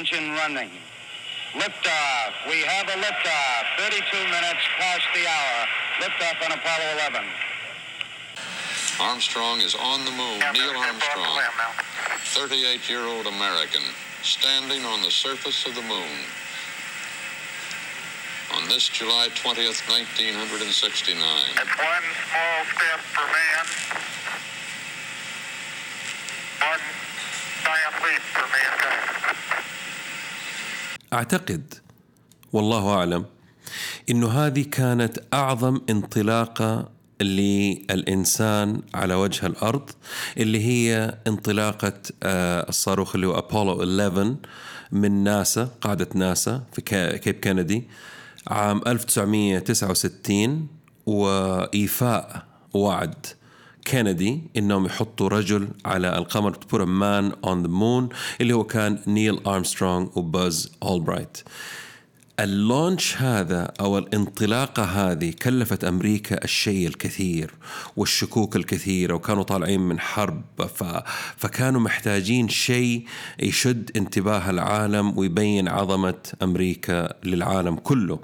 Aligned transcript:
engine 0.00 0.32
running. 0.32 0.70
Liftoff. 1.52 2.32
We 2.48 2.62
have 2.62 2.88
a 2.88 2.96
liftoff. 3.04 3.64
32 3.76 4.00
minutes 4.32 4.64
past 4.78 5.04
the 5.12 5.28
hour. 5.28 5.66
Liftoff 6.00 6.40
on 6.46 6.52
Apollo 6.56 6.86
11. 7.12 7.28
Armstrong 8.98 9.60
is 9.60 9.74
on 9.74 10.04
the 10.06 10.10
moon. 10.12 10.40
Neil 10.54 10.72
Armstrong, 10.76 11.40
38 12.32 12.88
year 12.88 13.04
old 13.04 13.26
American, 13.26 13.82
standing 14.22 14.84
on 14.86 15.02
the 15.02 15.10
surface 15.10 15.66
of 15.66 15.74
the 15.74 15.82
moon. 15.82 16.16
On 18.56 18.66
this 18.68 18.88
July 18.88 19.28
20th, 19.34 19.84
1969. 19.88 21.20
It's 21.20 21.76
one 21.76 22.06
small 22.24 22.64
step 22.72 23.00
for 23.12 23.26
man, 23.28 23.64
one 26.64 26.84
giant 27.64 27.96
leap 28.04 28.22
for 28.32 28.48
mankind. 28.48 29.60
أعتقد 31.12 31.74
والله 32.52 32.94
أعلم 32.94 33.24
إنه 34.10 34.28
هذه 34.28 34.62
كانت 34.62 35.18
أعظم 35.34 35.80
انطلاقة 35.90 36.88
للإنسان 37.20 38.82
على 38.94 39.14
وجه 39.14 39.46
الأرض 39.46 39.90
اللي 40.38 40.64
هي 40.64 41.18
انطلاقة 41.26 41.92
آه، 42.22 42.68
الصاروخ 42.68 43.14
اللي 43.14 43.26
هو 43.26 43.38
ابولو 43.38 43.80
11 44.00 44.36
من 44.92 45.24
ناسا 45.24 45.68
قاعدة 45.80 46.08
ناسا 46.14 46.64
في 46.72 46.80
كيب 47.18 47.34
كندي 47.34 47.88
عام 48.46 48.80
1969 48.86 50.68
وإيفاء 51.06 52.46
وعد. 52.74 53.26
كندي 53.86 54.40
إنهم 54.56 54.86
يحطوا 54.86 55.28
رجل 55.28 55.68
على 55.84 56.18
القمر 56.18 56.52
to 56.54 56.74
put 56.74 56.80
a 56.80 56.86
man 56.86 57.34
on 57.50 57.62
the 57.62 57.70
moon 57.70 58.16
اللي 58.40 58.52
هو 58.52 58.64
كان 58.64 58.98
نيل 59.06 59.46
أرمسترونغ 59.46 60.08
وباز 60.16 60.72
ألدرين. 60.82 61.38
ال 62.40 62.51
launch 62.51 63.16
هذا 63.16 63.72
أو 63.80 63.98
الانطلاقة 63.98 64.82
هذه 64.82 65.32
كلفت 65.42 65.84
أمريكا 65.84 66.44
الشيء 66.44 66.86
الكثير 66.88 67.50
والشكوك 67.96 68.56
الكثيرة 68.56 69.14
وكانوا 69.14 69.42
طالعين 69.42 69.80
من 69.80 70.00
حرب 70.00 70.42
ف... 70.74 70.84
فكانوا 71.36 71.80
محتاجين 71.80 72.48
شيء 72.48 73.04
يشد 73.40 73.90
انتباه 73.96 74.50
العالم 74.50 75.18
ويبين 75.18 75.68
عظمة 75.68 76.14
أمريكا 76.42 77.14
للعالم 77.24 77.76
كله. 77.76 78.18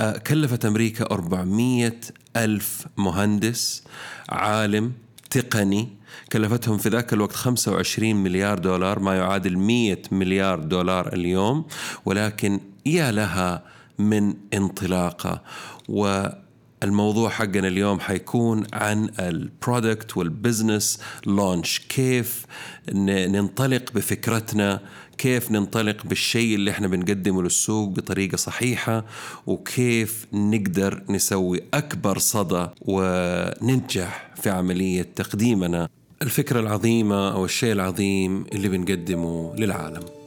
آه، 0.00 0.18
كلفت 0.18 0.64
أمريكا 0.64 1.04
400 1.10 1.92
ألف 2.36 2.86
مهندس 2.96 3.82
عالم 4.28 4.92
تقني 5.30 5.88
كلفتهم 6.32 6.78
في 6.78 6.88
ذاك 6.88 7.12
الوقت 7.12 7.32
25 7.32 8.16
مليار 8.16 8.58
دولار 8.58 8.98
ما 8.98 9.16
يعادل 9.16 9.58
100 9.58 9.98
مليار 10.12 10.58
دولار 10.60 11.12
اليوم 11.12 11.64
ولكن 12.04 12.60
يا 12.86 13.12
لها 13.12 13.62
من 13.98 14.34
انطلاقة. 14.54 15.42
والموضوع 15.88 17.30
حقنا 17.30 17.68
اليوم 17.68 18.00
حيكون 18.00 18.66
عن 18.72 19.10
ال 19.20 19.32
product 19.32 20.16
وال 20.16 20.33
business 20.33 21.00
launch 21.26 21.78
كيف 21.78 22.46
ننطلق 22.94 23.92
بفكرتنا 23.94 24.80
كيف 25.18 25.50
ننطلق 25.50 26.06
بالشيء 26.06 26.54
اللي 26.54 26.70
إحنا 26.70 26.88
بنقدمه 26.88 27.42
للسوق 27.42 27.88
بطريقة 27.88 28.36
صحيحة 28.36 29.04
وكيف 29.46 30.26
نقدر 30.32 31.02
نسوي 31.08 31.60
أكبر 31.74 32.18
صدى 32.18 32.66
وننجح 32.80 34.30
في 34.42 34.50
عملية 34.50 35.02
تقديمنا. 35.16 35.88
الفكرة 36.22 36.60
العظيمة 36.60 37.32
أو 37.32 37.44
الشيء 37.44 37.72
العظيم 37.72 38.44
اللي 38.52 38.68
بنقدمه 38.68 39.56
للعالم. 39.56 40.21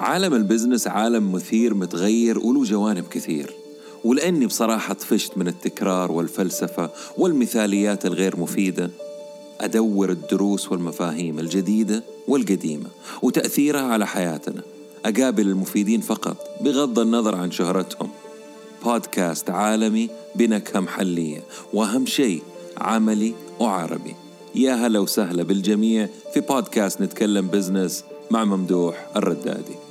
عالم 0.00 0.34
البزنس 0.34 0.86
عالم 0.86 1.32
مثير 1.32 1.74
متغير 1.74 2.38
وله 2.38 2.64
جوانب 2.64 3.04
كثير. 3.08 3.54
ولأني 4.04 4.46
بصراحة 4.46 4.94
طفشت 4.94 5.38
من 5.38 5.48
التكرار 5.48 6.12
والفلسفة 6.12 6.90
والمثاليات 7.18 8.06
الغير 8.06 8.40
مفيدة 8.40 8.90
أدور 9.60 10.10
الدروس 10.10 10.72
والمفاهيم 10.72 11.38
الجديدة 11.38 12.02
والقديمة 12.28 12.86
وتأثيرها 13.22 13.82
على 13.82 14.06
حياتنا. 14.06 14.62
أقابل 15.04 15.48
المفيدين 15.48 16.00
فقط 16.00 16.36
بغض 16.60 16.98
النظر 16.98 17.34
عن 17.34 17.50
شهرتهم. 17.50 18.10
بودكاست 18.84 19.50
عالمي 19.50 20.10
بنكهة 20.34 20.80
محلية 20.80 21.42
وأهم 21.72 22.06
شيء 22.06 22.42
عملي 22.78 23.34
وعربي. 23.60 24.14
يا 24.54 24.74
هلا 24.74 24.98
وسهلا 24.98 25.42
بالجميع 25.42 26.08
في 26.34 26.40
بودكاست 26.40 27.00
نتكلم 27.00 27.48
بزنس 27.48 28.04
مع 28.30 28.44
ممدوح 28.44 29.06
الردادي. 29.16 29.85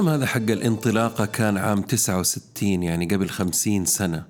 هذا 0.00 0.26
حق 0.26 0.36
الانطلاقة 0.36 1.24
كان 1.24 1.56
عام 1.58 1.82
69 1.82 2.82
يعني 2.82 3.06
قبل 3.06 3.30
50 3.30 3.84
سنة. 3.84 4.24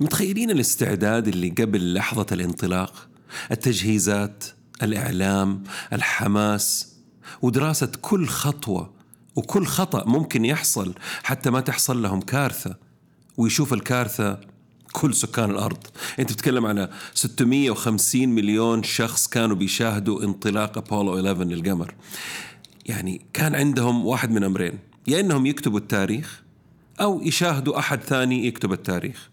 متخيلين 0.00 0.50
الاستعداد 0.50 1.28
اللي 1.28 1.48
قبل 1.48 1.94
لحظة 1.94 2.26
الانطلاق؟ 2.32 3.08
التجهيزات 3.50 4.44
الإعلام 4.82 5.62
الحماس 5.92 6.94
ودراسة 7.42 7.92
كل 8.00 8.26
خطوة 8.26 8.92
وكل 9.36 9.66
خطأ 9.66 10.04
ممكن 10.04 10.44
يحصل 10.44 10.94
حتى 11.22 11.50
ما 11.50 11.60
تحصل 11.60 12.02
لهم 12.02 12.20
كارثة. 12.20 12.76
ويشوف 13.36 13.72
الكارثة 13.72 14.40
كل 14.92 15.14
سكان 15.14 15.50
الأرض. 15.50 15.86
أنت 16.18 16.32
بتتكلم 16.32 16.66
على 16.66 16.90
650 17.14 18.28
مليون 18.28 18.82
شخص 18.82 19.26
كانوا 19.26 19.56
بيشاهدوا 19.56 20.24
انطلاق 20.24 20.78
أبولو 20.78 21.16
11 21.16 21.44
للقمر. 21.44 21.94
يعني 22.86 23.26
كان 23.32 23.54
عندهم 23.54 24.06
واحد 24.06 24.30
من 24.30 24.44
أمرين. 24.44 24.89
يا 25.06 25.20
أنهم 25.20 25.46
يكتبوا 25.46 25.78
التاريخ 25.78 26.42
أو 27.00 27.22
يشاهدوا 27.22 27.78
أحد 27.78 28.00
ثاني 28.00 28.46
يكتب 28.46 28.72
التاريخ. 28.72 29.30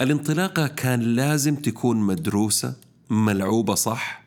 الانطلاقة 0.00 0.66
كان 0.66 1.00
لازم 1.00 1.56
تكون 1.56 1.96
مدروسة 1.96 2.74
ملعوبة 3.10 3.74
صح 3.74 4.22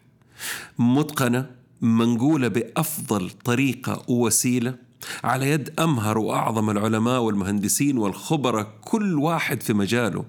متقنة 0.79 1.49
منقولة 1.81 2.47
بأفضل 2.47 3.29
طريقة 3.29 4.03
ووسيلة 4.07 4.75
على 5.23 5.49
يد 5.49 5.79
أمهر 5.79 6.17
وأعظم 6.17 6.69
العلماء 6.69 7.21
والمهندسين 7.21 7.97
والخبراء 7.97 8.73
كل 8.81 9.15
واحد 9.19 9.63
في 9.63 9.73
مجاله. 9.73 10.25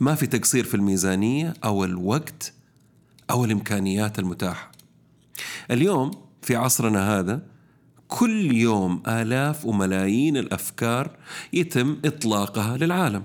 ما 0.00 0.14
في 0.14 0.26
تقصير 0.26 0.64
في 0.64 0.74
الميزانية 0.74 1.54
أو 1.64 1.84
الوقت 1.84 2.52
أو 3.30 3.44
الإمكانيات 3.44 4.18
المتاحة. 4.18 4.72
اليوم 5.70 6.10
في 6.42 6.56
عصرنا 6.56 7.18
هذا 7.18 7.53
كل 8.08 8.52
يوم 8.52 9.02
آلاف 9.08 9.66
وملايين 9.66 10.36
الأفكار 10.36 11.10
يتم 11.52 11.96
إطلاقها 12.04 12.76
للعالم. 12.76 13.22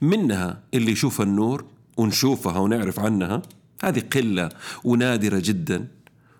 منها 0.00 0.62
اللي 0.74 0.92
يشوف 0.92 1.20
النور 1.20 1.64
ونشوفها 1.96 2.58
ونعرف 2.58 3.00
عنها 3.00 3.42
هذه 3.84 4.00
قلة 4.00 4.48
ونادرة 4.84 5.42
جدا. 5.44 5.88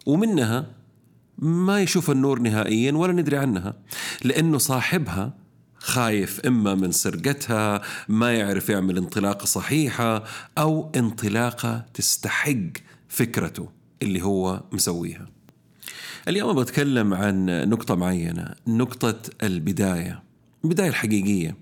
ومنها 0.06 0.66
ما 1.38 1.80
يشوف 1.80 2.10
النور 2.10 2.38
نهائيا 2.38 2.92
ولا 2.92 3.12
ندري 3.12 3.36
عنها 3.36 3.74
لأنه 4.24 4.58
صاحبها 4.58 5.32
خايف 5.78 6.40
إما 6.40 6.74
من 6.74 6.92
سرقتها 6.92 7.82
ما 8.08 8.32
يعرف 8.32 8.68
يعمل 8.68 8.98
انطلاقة 8.98 9.44
صحيحة 9.44 10.24
أو 10.58 10.92
انطلاقة 10.96 11.86
تستحق 11.94 12.62
فكرته 13.08 13.68
اللي 14.02 14.22
هو 14.22 14.62
مسويها. 14.72 15.26
اليوم 16.28 16.60
بتكلم 16.60 17.14
عن 17.14 17.46
نقطة 17.68 17.94
معينة 17.94 18.54
نقطة 18.66 19.20
البداية 19.42 20.22
البداية 20.64 20.88
الحقيقية. 20.88 21.56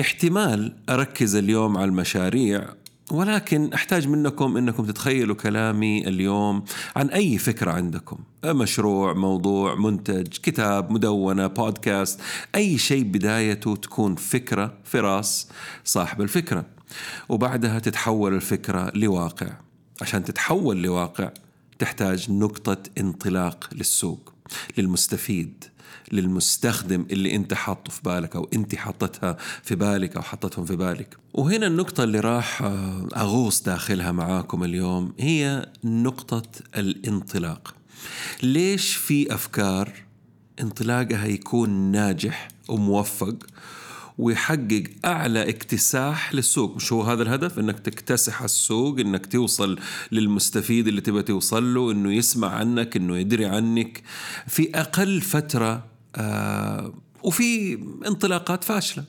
احتمال 0.00 0.76
أركز 0.88 1.36
اليوم 1.36 1.76
على 1.76 1.84
المشاريع 1.84 2.68
ولكن 3.10 3.72
أحتاج 3.72 4.08
منكم 4.08 4.56
أنكم 4.56 4.84
تتخيلوا 4.86 5.36
كلامي 5.36 6.08
اليوم 6.08 6.64
عن 6.96 7.08
أي 7.08 7.38
فكرة 7.38 7.70
عندكم. 7.70 8.18
مشروع 8.44 9.12
موضوع 9.12 9.74
منتج 9.74 10.26
كتاب 10.26 10.90
مدونة 10.90 11.46
بودكاست 11.46 12.20
أي 12.54 12.78
شيء 12.78 13.02
بدايته 13.02 13.76
تكون 13.76 14.14
فكرة 14.14 14.74
في 14.84 15.00
راس 15.00 15.48
صاحب 15.84 16.20
الفكرة. 16.20 16.64
وبعدها 17.28 17.78
تتحول 17.78 18.34
الفكرة 18.34 18.92
لواقع. 18.94 19.48
عشان 20.02 20.24
تتحول 20.24 20.82
لواقع 20.82 21.30
تحتاج 21.78 22.30
نقطة 22.30 22.82
انطلاق 22.98 23.68
للسوق 23.72 24.32
للمستفيد 24.78 25.64
للمستخدم 26.12 27.06
اللي 27.10 27.34
انت 27.34 27.54
حاطه 27.54 27.90
في 27.90 28.00
بالك 28.02 28.36
أو 28.36 28.48
انت 28.54 28.74
حطتها 28.74 29.36
في 29.62 29.74
بالك 29.74 30.16
أو 30.16 30.22
حطتهم 30.22 30.64
في 30.64 30.76
بالك. 30.76 31.16
وهنا 31.34 31.66
النقطة 31.66 32.04
اللي 32.04 32.20
راح 32.20 32.62
آه، 32.62 33.08
أغوص 33.16 33.62
داخلها 33.62 34.12
معاكم 34.12 34.64
اليوم 34.64 35.12
هي 35.20 35.66
نقطة 35.84 36.42
الانطلاق. 36.76 37.74
ليش 38.42 38.94
في 38.94 39.34
أفكار 39.34 39.92
انطلاقها 40.60 41.26
يكون 41.26 41.70
ناجح 41.70 42.48
وموفق 42.68 43.36
ويحقق 44.18 44.84
أعلى 45.04 45.48
اكتساح 45.48 46.34
للسوق. 46.34 46.76
مش 46.76 46.92
هو 46.92 47.02
هذا 47.02 47.22
الهدف؟ 47.22 47.58
إنك 47.58 47.78
تكتسح 47.80 48.42
السوق 48.42 49.00
إنك 49.00 49.26
توصل 49.26 49.78
للمستفيد 50.12 50.88
اللي 50.88 51.00
تبغى 51.00 51.22
توصل 51.22 51.74
له 51.74 51.92
إنه 51.92 52.12
يسمع 52.12 52.48
عنك 52.48 52.96
إنه 52.96 53.16
يدري 53.16 53.44
عنك 53.44 54.02
في 54.46 54.70
أقل 54.74 55.20
فترة 55.20 55.86
آه 56.16 56.94
وفي 57.22 57.78
انطلاقات 58.06 58.64
فاشلة. 58.64 59.04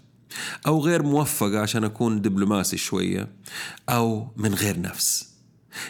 أو 0.67 0.79
غير 0.79 1.03
موفقة 1.03 1.59
عشان 1.59 1.83
أكون 1.83 2.21
دبلوماسي 2.21 2.77
شوية 2.77 3.27
أو 3.89 4.27
من 4.37 4.53
غير 4.53 4.81
نفس. 4.81 5.35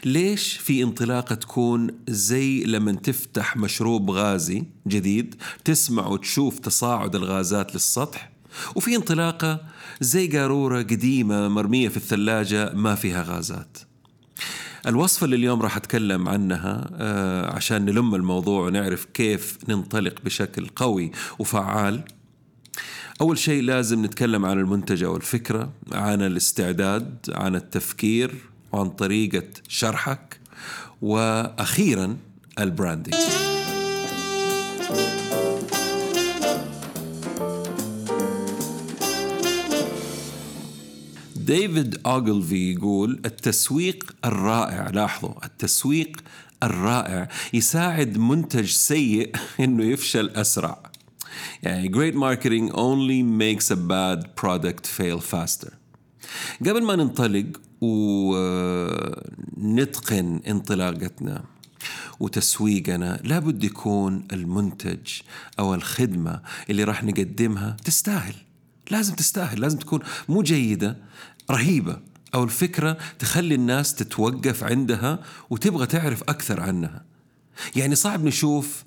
ليش 0.06 0.58
في 0.58 0.84
انطلاقة 0.84 1.36
تكون 1.36 1.88
زي 2.08 2.64
لما 2.64 2.92
تفتح 2.92 3.58
مشروب 3.58 4.12
غازي 4.12 4.64
جديد 4.88 5.36
تسمع 5.66 6.08
وتشوف 6.08 6.60
تصاعد 6.60 7.16
الغازات 7.16 7.74
للسطح 7.74 8.35
وفي 8.76 8.96
انطلاقة 8.96 9.60
زي 10.02 10.28
قارورة 10.28 10.78
قديمة 10.82 11.48
مرمية 11.48 11.90
في 11.90 11.98
الثلاجة 11.98 12.74
ما 12.74 12.96
فيها 12.96 13.24
غازات. 13.24 13.78
الوصفة 14.88 15.26
اللي 15.26 15.36
اليوم 15.36 15.62
راح 15.62 15.78
أتكلم 15.78 16.30
عنها 16.30 16.90
آه، 16.94 17.56
عشان 17.56 17.86
نلم 17.86 18.16
الموضوع 18.16 18.66
ونعرف 18.66 19.06
كيف 19.14 19.58
ننطلق 19.70 20.22
بشكل 20.26 20.68
قوي 20.76 21.12
وفعال. 21.40 22.04
أول 23.22 23.38
شيء 23.38 23.64
لازم 23.64 24.06
نتكلم 24.06 24.46
عن 24.46 24.60
المنتج 24.60 25.04
أو 25.04 25.18
الفكرة 25.18 25.70
عن 25.92 26.22
الاستعداد 26.22 27.18
عن 27.30 27.56
التفكير 27.56 28.32
وعن 28.72 28.90
طريقة 28.90 29.48
شرحك 29.68 30.40
وأخيرا 31.02 32.18
ال 32.60 32.66
branding 32.66 33.16
ديفيد 41.46 42.02
أوغلفي 42.06 42.74
يقول 42.74 43.22
التسويق 43.26 44.16
الرائع 44.26 44.90
لاحظوا 44.90 45.46
التسويق 45.46 46.22
الرائع 46.64 47.30
يساعد 47.54 48.18
منتج 48.18 48.66
سيء 48.66 49.36
إنه 49.64 49.84
يفشل 49.84 50.30
أسرع. 50.30 50.92
يعني 51.64 51.90
great 51.90 52.16
marketing 52.16 52.72
only 52.74 53.24
makes 53.24 53.72
a 53.72 53.76
bad 53.76 54.36
product 54.42 54.88
fail 54.88 55.20
faster. 55.20 55.74
قبل 56.62 56.84
ما 56.84 56.96
ننطلق 56.96 57.46
ونتقن 59.52 60.42
انطلاقتنا 60.48 61.44
وتسويقنا 62.20 63.20
لابد 63.24 63.64
يكون 63.64 64.28
المنتج 64.34 65.08
أو 65.60 65.74
الخدمة 65.74 66.42
اللي 66.70 66.84
راح 66.84 67.04
نقدمها 67.04 67.78
تستاهل. 67.86 68.36
لازم 68.92 69.16
تستاهل 69.16 69.62
لازم 69.62 69.78
تكون 69.78 70.00
مو 70.30 70.42
جيدة. 70.42 70.98
رهيبة 71.52 71.98
أو 72.36 72.44
الفكرة 72.44 72.98
تخلي 73.20 73.56
الناس 73.56 73.96
تتوقف 73.96 74.64
عندها 74.64 75.20
وتبغى 75.50 75.86
تعرف 75.86 76.24
أكثر 76.24 76.62
عنها. 76.62 77.06
يعني 77.76 77.96
صعب 77.96 78.24
نشوف 78.24 78.86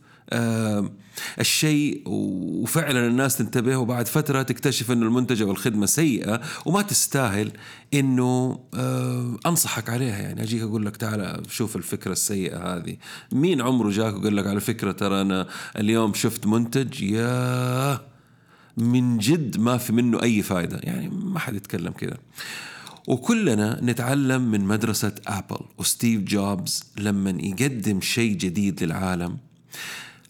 الشيء 1.40 2.02
وفعلا 2.06 3.06
الناس 3.06 3.36
تنتبه 3.36 3.76
وبعد 3.76 4.08
فترة 4.08 4.42
تكتشف 4.42 4.90
أنه 4.90 5.06
المنتج 5.06 5.42
أو 5.42 5.50
الخدمة 5.50 5.86
سيئة 5.86 6.40
وما 6.66 6.82
تستاهل 6.82 7.52
أنه 7.94 8.60
آه 8.74 9.36
أنصحك 9.46 9.90
عليها. 9.90 10.18
يعني 10.18 10.42
أجيك 10.42 10.62
أقول 10.62 10.86
لك 10.86 10.96
تعال 10.96 11.42
شوف 11.50 11.76
الفكرة 11.76 12.12
السيئة 12.12 12.76
هذه. 12.76 12.96
مين 13.32 13.60
عمره 13.60 13.90
جاك 13.90 14.14
وقال 14.14 14.36
لك 14.36 14.46
على 14.46 14.60
فكرة 14.60 14.92
ترى 14.92 15.20
أنا 15.20 15.48
اليوم 15.78 16.14
شفت 16.14 16.46
منتج؟ 16.46 17.02
يا 17.02 18.17
من 18.78 19.18
جد 19.18 19.60
ما 19.60 19.78
في 19.78 19.92
منه 19.92 20.22
أي 20.22 20.42
فائدة 20.42 20.80
يعني 20.82 21.08
ما 21.08 21.38
حد 21.38 21.54
يتكلم 21.54 21.92
كذا. 21.92 22.16
وكلنا 23.08 23.80
نتعلم 23.82 24.42
من 24.42 24.64
مدرسة 24.64 25.12
أبل 25.26 25.60
وستيف 25.78 26.20
جوبز 26.20 26.84
لما 26.98 27.30
يقدم 27.30 28.00
شيء 28.00 28.36
جديد 28.36 28.82
للعالم. 28.82 29.36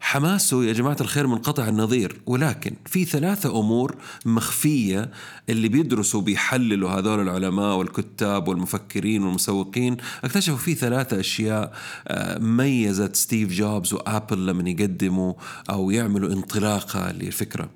حماسه 0.00 0.64
يا 0.64 0.72
جماعة 0.72 0.96
الخير 1.00 1.26
منقطع 1.26 1.68
النظير 1.68 2.20
ولكن 2.26 2.74
في 2.86 3.04
ثلاثة 3.04 3.60
أمور 3.60 3.96
مخفية 4.26 5.10
اللي 5.48 5.68
بيدرسوا 5.68 6.20
بيحللوا 6.20 6.90
هذول 6.90 7.20
العلماء 7.20 7.76
والكتاب 7.76 8.48
والمفكرين 8.48 9.22
والمسوقين. 9.22 9.96
اكتشفوا 10.24 10.56
في 10.58 10.74
ثلاثة 10.74 11.20
أشياء 11.20 11.72
آه، 12.08 12.38
ميزت 12.38 13.16
ستيف 13.16 13.52
جوبز 13.52 13.92
وآبل 13.92 14.46
لما 14.46 14.70
يقدموا 14.70 15.34
أو 15.70 15.90
يعملوا 15.90 16.32
انطلاقة 16.32 17.12
للفكرة. 17.12 17.70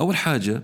أول 0.00 0.16
حاجة 0.16 0.62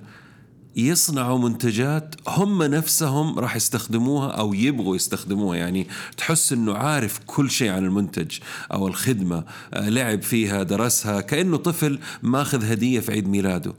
يصنعوا 0.77 1.39
منتجات 1.39 2.15
هم 2.29 2.63
نفسهم 2.63 3.39
راح 3.39 3.57
يستخدموها 3.57 4.31
أو 4.31 4.55
يبغوا 4.55 4.97
يستخدموها. 4.97 5.57
يعني 5.57 5.87
تحس 6.17 6.53
إنه 6.53 6.75
عارف 6.75 7.21
كل 7.27 7.51
شيء 7.51 7.71
عن 7.71 7.85
المنتج 7.85 8.39
أو 8.73 8.89
الخدمة 8.89 9.45
آه، 9.75 9.89
لعب 9.89 10.23
فيها 10.23 10.63
درسها 10.63 11.21
كأنه 11.21 11.57
طفل 11.57 11.99
ماخذ 12.23 12.65
هدية 12.65 13.01
في 13.01 13.13
عيد 13.13 13.29
ميلاده. 13.29 13.75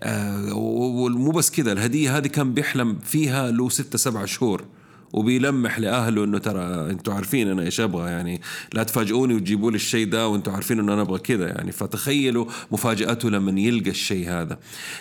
آه، 0.00 0.54
ومو 0.54 1.30
بس 1.30 1.50
كذا 1.50 1.72
الهدية 1.72 2.16
هذه 2.16 2.26
كان 2.26 2.54
بيحلم 2.54 2.98
فيها 2.98 3.50
له 3.50 3.68
ستة 3.68 3.98
سبعة 3.98 4.24
شهور. 4.24 4.64
وبيلمح 5.12 5.78
لأهله 5.78 6.24
إنه 6.24 6.38
ترى 6.38 6.90
أنتم 6.90 7.12
عارفين 7.12 7.50
أنا 7.50 7.62
إيش 7.62 7.80
أبغى 7.80 8.10
يعني 8.10 8.40
لا 8.72 8.82
تفاجئوني 8.82 9.34
وتجيبوا 9.34 9.70
لي 9.70 9.76
الشيء 9.76 10.06
ده 10.06 10.28
وأنتم 10.28 10.52
عارفين 10.52 10.78
إنه 10.78 10.94
أنا 10.94 11.02
أبغى 11.02 11.18
كذا 11.18 11.48
يعني 11.48 11.72
فتخيلوا 11.72 12.46
مفاجأته 12.70 13.30
لما 13.30 13.60
يلقى 13.60 13.90
الشيء 13.90 14.28
هذا. 14.28 14.58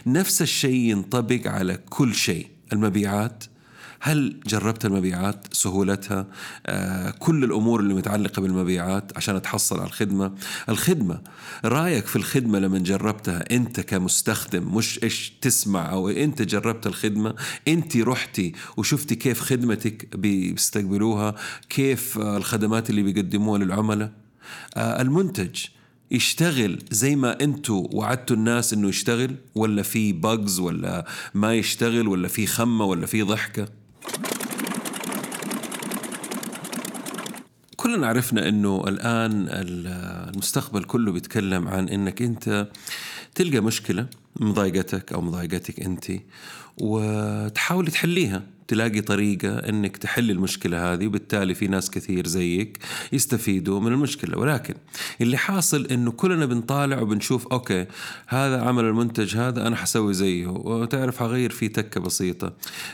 نفس 0.08 0.42
الشيء 0.42 0.75
ينطبق 0.75 1.48
على 1.48 1.80
كل 1.90 2.16
شيء 2.16 2.48
المبيعات 2.74 3.44
هل 4.03 4.39
جربت 4.48 4.86
المبيعات 4.86 5.48
سهولتها؟ 5.51 6.27
آه 6.65 7.09
كل 7.09 7.44
الأمور 7.44 7.80
اللي 7.80 7.94
متعلقة 7.94 8.42
بالمبيعات 8.42 9.18
عشان 9.18 9.42
تحصل 9.42 9.80
على 9.80 9.88
الخدمة. 9.88 10.33
الخدمة 10.69 11.21
رأيك 11.65 12.06
في 12.07 12.15
الخدمة 12.15 12.59
لما 12.59 12.80
جربتها 12.80 13.44
أنت 13.56 13.80
كمستخدم 13.80 14.75
مش 14.75 15.03
إيش 15.03 15.33
تسمع 15.42 15.92
أو 15.92 16.09
أنت 16.09 16.42
جربت 16.42 16.88
الخدمة 16.88 17.36
أنت 17.68 17.98
رحتي 17.98 18.53
وشفتي 18.77 19.15
كيف 19.15 19.42
خدمتك 19.42 20.15
بيستقبلوها 20.15 21.36
كيف 21.69 22.18
الخدمات 22.18 22.89
اللي 22.89 23.03
بيقدموها 23.03 23.59
للعملاء؟ 23.59 24.12
آه 24.75 25.01
المنتج 25.01 25.65
يشتغل 26.12 26.80
زي 26.92 27.15
ما 27.15 27.42
أنتوا 27.42 27.88
وعدتوا 27.92 28.36
الناس 28.36 28.74
إنه 28.74 28.89
يشتغل؟ 28.89 29.36
ولا 29.56 29.81
في 29.83 30.13
بجز 30.13 30.59
ولا 30.59 31.06
ما 31.33 31.53
يشتغل 31.53 32.07
ولا 32.07 32.27
في 32.27 32.48
خمة 32.48 32.86
ولا 32.86 33.06
في 33.06 33.21
ضحكة؟ 33.21 33.80
كلنا 37.91 38.07
عرفنا 38.07 38.50
إنه 38.50 38.83
الآن 38.88 39.48
المستقبل 39.50 40.83
كله 40.83 41.12
بيتكلم 41.12 41.67
عن 41.67 41.89
إنك 41.89 42.21
أنت 42.21 42.67
تلقى 43.36 43.60
مشكلة 43.60 44.05
مضايقتك 44.39 45.13
أو 45.13 45.21
مضايقتك 45.21 45.79
أنت 45.79 46.12
وتحاول 46.77 47.88
تحليها. 47.88 48.43
تلاقي 48.72 49.01
طريقة 49.01 49.58
إنك 49.58 49.98
تحل 49.98 50.32
المشكلة 50.32 50.94
هذه 50.94 51.08
وبالتالي 51.08 51.54
في 51.54 51.68
ناس 51.68 51.90
كثير 51.92 52.28
زيك 52.28 52.78
يستفيدوا 53.13 53.80
من 53.80 53.92
المشكلة. 53.92 54.38
ولكن 54.38 54.74
اللي 55.22 55.38
حاصل 55.38 55.86
إنه 55.86 56.12
كلنا 56.12 56.46
بنطالع 56.46 57.01
وبنشوف 57.01 57.48
أوكي 57.48 57.86
هذا 58.28 58.62
عمل 58.62 58.84
المنتج 58.84 59.38
هذا 59.38 59.68
أنا 59.68 59.75
حسوي 59.75 60.13
زيه. 60.13 60.48
وتعرف 60.48 61.20
حغير 61.20 61.50
فيه 61.50 61.68
تكة 61.68 62.01
بسيطة. 62.01 62.54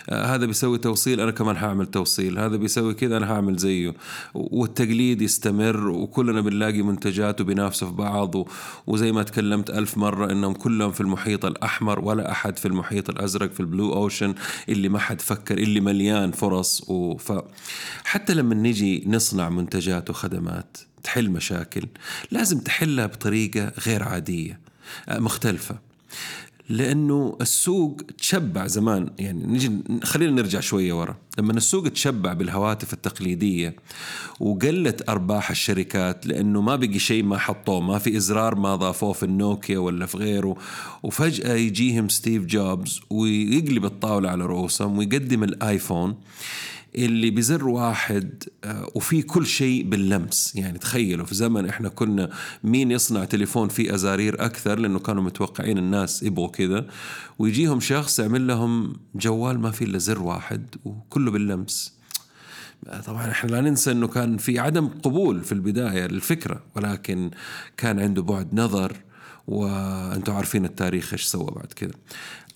آه 0.09 0.35
هذا 0.35 0.45
بيسوي 0.45 0.77
توصيل 0.77 1.21
أنا 1.21 1.31
كمان 1.31 1.57
حاعمل 1.57 1.85
توصيل. 1.85 2.39
هذا 2.39 2.57
بيسوي 2.57 2.93
كذا 2.93 3.17
أنا 3.17 3.25
حاعمل 3.25 3.57
زيه. 3.57 3.93
والتقليد 4.33 5.21
يستمر 5.21 5.89
وكلنا 5.89 6.41
بنلاقي 6.41 6.81
منتجات 6.81 7.41
وبينافسوا 7.41 7.87
في 7.87 7.93
بعض. 7.93 8.35
وزي 8.87 9.11
ما 9.11 9.23
تكلمت 9.23 9.69
ألف 9.69 9.97
مرة 9.97 10.31
إنهم 10.31 10.53
كلهم 10.53 10.91
في 10.91 11.01
المحيط 11.01 11.45
الأحمر 11.45 11.99
ولا 11.99 12.31
أحد 12.31 12.57
في 12.57 12.67
المحيط 12.67 13.09
الأزرق 13.09 13.51
في 13.51 13.59
البلو 13.59 13.93
أوشن 13.93 14.33
اللي 14.69 14.89
ما 14.89 14.99
حد 14.99 15.21
فكر 15.21 15.57
اللي 15.67 15.79
مليان 15.79 16.31
فرص 16.31 16.89
وف 16.89 17.33
حتى 18.03 18.33
لما 18.33 18.55
نجي 18.55 19.03
نصنع 19.07 19.49
منتجات 19.49 20.09
وخدمات 20.09 20.77
تحل 21.03 21.29
مشاكل 21.29 21.87
لازم 22.31 22.59
تحلها 22.59 23.05
بطريقة 23.05 23.71
غير 23.85 24.03
عادية 24.03 24.59
مختلفة. 25.09 25.79
لأنه 26.69 27.37
السوق 27.41 28.01
تشبع 28.17 28.67
زمان. 28.67 29.09
يعني 29.19 29.45
نجي 29.45 29.71
خلينا 30.03 30.31
نرجع 30.31 30.59
شوية 30.59 30.93
ورا. 30.93 31.15
لما 31.37 31.53
السوق 31.53 31.87
تشبع 31.87 32.33
بالهواتف 32.33 32.93
التقليدية 32.93 33.75
وقلت 34.39 35.09
أرباح 35.09 35.49
الشركات 35.49 36.27
لأنه 36.27 36.61
ما 36.61 36.75
بقي 36.75 36.99
شيء 36.99 37.23
ما 37.23 37.37
حطوه 37.37 37.81
ما 37.81 37.99
في 37.99 38.17
إزرار 38.17 38.55
ما 38.55 38.75
ضافوه 38.75 39.13
في 39.13 39.23
النوكيا 39.23 39.79
ولا 39.79 40.05
في 40.05 40.17
غيره 40.17 40.57
وفجأة 41.03 41.53
يجيهم 41.53 42.09
ستيف 42.09 42.45
جوبز 42.45 43.01
ويقلب 43.09 43.85
الطاولة 43.85 44.29
على 44.29 44.45
رؤوسهم 44.45 44.97
ويقدم 44.97 45.43
الآيفون. 45.43 46.15
اللي 47.05 47.31
بزر 47.31 47.67
واحد 47.67 48.43
آه، 48.63 48.91
وفي 48.95 49.21
كل 49.21 49.45
شيء 49.45 49.83
باللمس. 49.83 50.55
يعني 50.55 50.79
تخيلوا 50.79 51.25
في 51.25 51.35
زمن 51.35 51.69
إحنا 51.69 51.89
كنا 51.89 52.29
مين 52.63 52.91
يصنع 52.91 53.25
تليفون 53.25 53.69
فيه 53.69 53.95
أزارير 53.95 54.45
أكثر؟ 54.45 54.79
لأنه 54.79 54.99
كانوا 54.99 55.23
متوقعين 55.23 55.77
الناس 55.77 56.23
يبغوا 56.23 56.47
كذا. 56.47 56.87
ويجيهم 57.39 57.79
شخص 57.79 58.19
يعمل 58.19 58.47
لهم 58.47 58.95
جوال 59.15 59.59
ما 59.59 59.71
فيه 59.71 59.85
إلا 59.85 59.97
زر 59.97 60.21
واحد 60.21 60.75
وكله 60.85 61.31
باللمس. 61.31 61.97
طبعا 63.05 63.31
إحنا 63.31 63.49
لا 63.51 63.61
ننسى 63.61 63.91
إنه 63.91 64.07
كان 64.07 64.37
في 64.37 64.59
عدم 64.59 64.87
قبول 64.87 65.43
في 65.43 65.51
البداية 65.51 66.07
للفكرة 66.07 66.63
ولكن 66.75 67.31
كان 67.77 67.99
عنده 67.99 68.21
بعد 68.21 68.53
نظر 68.53 68.95
وأنتم 69.47 70.33
عارفين 70.33 70.65
التاريخ 70.65 71.13
إيش 71.13 71.23
سوى 71.23 71.51
بعد 71.55 71.73
كذا. 71.75 71.93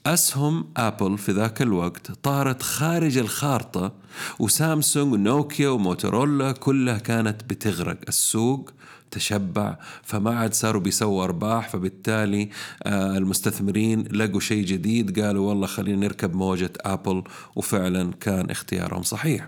أسهم 0.06 0.66
أبل 0.78 1.18
في 1.18 1.32
ذاك 1.32 1.62
الوقت 1.62 2.12
طارت 2.12 2.62
خارج 2.62 3.18
الخارطة 3.18 3.94
وسامسونج 4.40 5.14
ونوكيا 5.14 5.70
وموتورولا 5.70 6.52
كلها 6.52 6.98
كانت 6.98 7.44
بتغرق. 7.44 7.98
السوق 8.08 8.72
تشبع 9.12 9.78
فما 10.04 10.36
عاد 10.36 10.54
صاروا 10.54 10.82
بيسووا 10.82 11.24
أرباح 11.24 11.70
فبالتالي 11.70 12.50
آه، 12.84 13.18
المستثمرين 13.18 14.08
لقوا 14.12 14.40
شيء 14.40 14.66
جديد. 14.66 15.20
قالوا 15.20 15.50
والله 15.50 15.68
خلينا 15.68 16.08
نركب 16.08 16.36
موجة 16.36 16.74
أبل 16.82 17.24
وفعلا 17.56 18.14
كان 18.14 18.50
اختيارهم 18.50 19.04
صحيح. 19.04 19.48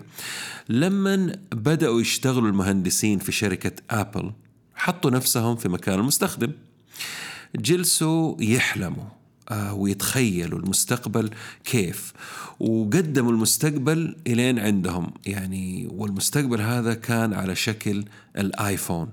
لما 0.68 1.36
بدأوا 1.52 2.00
يشتغلوا 2.00 2.48
المهندسين 2.48 3.18
في 3.18 3.32
شركة 3.32 3.72
أبل 3.90 4.32
حطوا 4.74 5.10
نفسهم 5.10 5.56
في 5.56 5.68
مكان 5.68 5.98
المستخدم. 5.98 6.52
جلسوا 7.56 8.42
يحلموا. 8.42 9.23
ويتخيلوا 9.52 10.58
المستقبل 10.58 11.30
كيف. 11.64 12.12
وقدموا 12.60 13.32
المستقبل 13.32 14.16
إلين 14.26 14.58
عندهم. 14.58 15.12
يعني 15.26 15.88
والمستقبل 15.90 16.60
هذا 16.60 16.94
كان 16.94 17.34
على 17.34 17.54
شكل 17.54 18.04
الآيفون. 18.38 19.10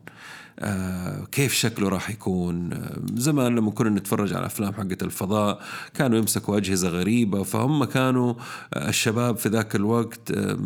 آه 0.60 1.26
كيف 1.32 1.54
شكله 1.54 1.90
راح 1.90 2.10
يكون؟ 2.10 2.74
آه 2.74 3.02
زمان 3.16 3.56
لما 3.56 3.72
كنا 3.72 3.90
نتفرج 3.90 4.34
على 4.34 4.46
أفلام 4.46 4.74
حقت 4.74 5.04
الفضاء 5.04 5.62
كانوا 5.94 6.18
يمسكوا 6.18 6.58
أجهزة 6.58 6.90
غريبة. 6.90 7.44
فهم 7.44 7.84
كانوا 7.84 8.34
آه 8.74 8.90
الشباب 8.90 9.38
في 9.38 9.50
ذاك 9.50 9.76
الوقت 9.76 10.32
آه 10.32 10.60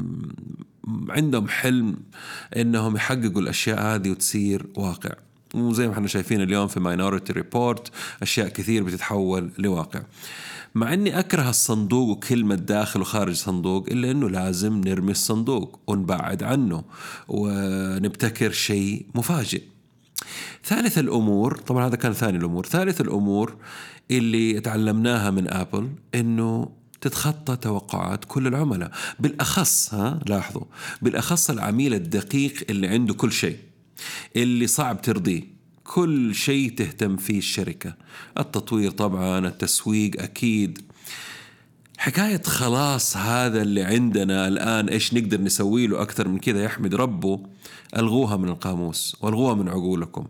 عندهم 1.09 1.47
حلم 1.47 1.95
إنهم 2.55 2.95
يحققوا 2.95 3.41
الأشياء 3.41 3.81
هذه 3.81 4.11
وتصير 4.11 4.65
واقع. 4.75 5.24
وزي 5.55 5.87
ما 5.87 5.93
إحنا 5.93 6.07
شايفين 6.07 6.41
اليوم 6.41 6.67
في 6.67 6.79
Minority 6.79 7.33
Report 7.33 7.91
أشياء 8.21 8.47
كثير 8.47 8.83
بتتحول 8.83 9.51
لواقع. 9.57 10.01
مع 10.75 10.93
إني 10.93 11.19
أكره 11.19 11.49
الصندوق 11.49 12.09
وكلمة 12.09 12.55
داخل 12.55 13.01
وخارج 13.01 13.35
صندوق 13.35 13.87
إلا 13.89 14.11
إنه 14.11 14.29
لازم 14.29 14.81
نرمي 14.81 15.11
الصندوق 15.11 15.79
ونبعد 15.87 16.43
عنه 16.43 16.83
ونبتكر 17.27 18.51
شيء 18.51 19.05
مفاجئ. 19.15 19.61
ثالث 20.63 20.97
الأمور 20.97 21.57
طبعا 21.57 21.87
هذا 21.87 21.95
كان 21.95 22.13
ثاني 22.13 22.37
الأمور 22.37 22.65
ثالث 22.65 23.01
الأمور 23.01 23.55
اللي 24.11 24.59
تعلمناها 24.59 25.31
من 25.31 25.47
آبل 25.47 25.89
إنه 26.15 26.69
تتخطى 27.01 27.55
توقعات 27.55 28.25
كل 28.25 28.47
العملاء. 28.47 28.91
بالأخص 29.19 29.93
ها 29.93 30.19
لاحظوا 30.25 30.63
بالأخص 31.01 31.49
العميل 31.49 31.93
الدقيق 31.93 32.53
اللي 32.69 32.87
عنده 32.87 33.13
كل 33.13 33.31
شيء. 33.31 33.57
اللي 34.35 34.67
صعب 34.67 35.01
ترضيه. 35.01 35.55
كل 35.83 36.35
شيء 36.35 36.75
تهتم 36.75 37.17
فيه 37.17 37.37
الشركة. 37.37 37.95
التطوير 38.37 38.91
طبعا 38.91 39.47
التسويق 39.47 40.21
أكيد. 40.21 40.81
حكاية 41.97 42.41
خلاص 42.41 43.17
هذا 43.17 43.61
اللي 43.61 43.83
عندنا 43.83 44.47
الآن 44.47 44.89
إيش 44.89 45.13
نقدر 45.13 45.41
نسوي 45.41 45.87
له 45.87 46.01
أكثر 46.01 46.27
من 46.27 46.39
كذا؟ 46.39 46.63
يحمد 46.63 46.95
ربه. 46.95 47.39
ألغوها 47.97 48.37
من 48.37 48.49
القاموس 48.49 49.17
وألغوها 49.21 49.53
من 49.53 49.69
عقولكم. 49.69 50.27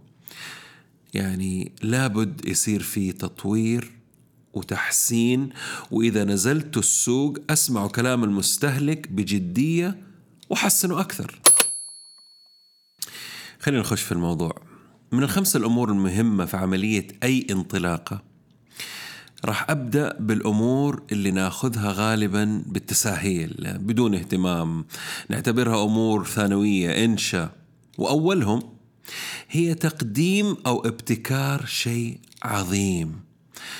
يعني 1.13 1.71
لابد 1.81 2.45
يصير 2.45 2.83
في 2.83 3.11
تطوير 3.11 3.91
وتحسين 4.53 5.49
وإذا 5.91 6.23
نزلت 6.23 6.77
السوق 6.77 7.37
أسمعوا 7.49 7.87
كلام 7.87 8.23
المستهلك 8.23 9.07
بجدية 9.11 9.97
وحسنوا 10.49 10.99
أكثر. 10.99 11.39
خلينا 13.65 13.81
نخش 13.81 14.01
في 14.01 14.11
الموضوع. 14.11 14.55
من 15.11 15.23
الخمسة 15.23 15.57
الأمور 15.57 15.91
المهمة 15.91 16.45
في 16.45 16.57
عملية 16.57 17.07
أي 17.23 17.47
انطلاقة 17.51 18.23
راح 19.45 19.69
أبدأ 19.69 20.17
بالأمور 20.19 21.03
اللي 21.11 21.31
ناخذها 21.31 21.91
غالبا 21.91 22.63
بالتساهيل 22.65 23.77
بدون 23.79 24.15
اهتمام. 24.15 24.85
نعتبرها 25.29 25.83
أمور 25.83 26.25
ثانوية 26.25 27.05
إنشاء. 27.05 27.55
وأولهم 27.97 28.63
هي 29.49 29.73
تقديم 29.73 30.57
أو 30.65 30.85
ابتكار 30.85 31.65
شيء 31.65 32.19
عظيم 32.43 33.19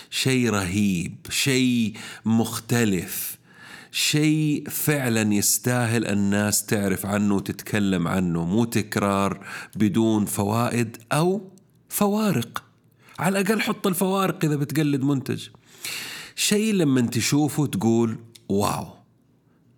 شيء 0.10 0.50
رهيب 0.50 1.16
شيء 1.30 1.94
مختلف. 2.26 3.38
شيء 3.98 4.70
فعلا 4.70 5.34
يستاهل 5.34 6.08
الناس 6.08 6.66
تعرف 6.66 7.06
عنه 7.06 7.36
وتتكلم 7.36 8.08
عنه 8.08 8.46
مو 8.46 8.66
تكرار 8.66 9.46
بدون 9.76 10.26
فوائد 10.26 10.98
أو 11.12 11.52
فوارق. 11.90 12.64
على 13.20 13.40
الأقل 13.40 13.62
حط 13.62 13.88
الفوارق 13.88 14.46
إذا 14.46 14.56
بتقلد 14.56 15.02
منتج. 15.02 15.48
شيء 16.36 16.74
لما 16.74 17.02
تشوفه 17.02 17.66
تقول 17.66 18.18
wow. 18.50 18.88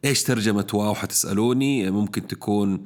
إيش 0.06 0.24
ترجمة 0.24 0.68
wow 0.74 0.96
حتسألوني. 0.96 1.92
ممكن 1.92 2.28
تكون 2.28 2.84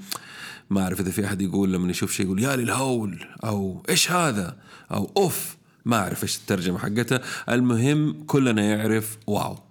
ما 0.69 0.83
أعرف 0.83 0.99
إذا 0.99 1.11
في 1.11 1.25
أحد 1.25 1.41
يقول 1.41 1.73
لما 1.73 1.91
يشوف 1.91 2.11
شيء 2.11 2.25
يقول 2.25 2.43
يا 2.43 2.55
للهول. 2.55 3.25
أو 3.43 3.83
إيش 3.89 4.11
هذا؟ 4.11 4.57
أو 4.93 5.11
أوف. 5.17 5.57
ما 5.85 5.97
أعرف 5.97 6.23
إيش 6.23 6.37
الترجمة 6.37 6.77
حقتها. 6.77 7.21
المهم 7.49 8.23
كلنا 8.27 8.61
يعرف 8.61 9.17
wow. 9.27 9.70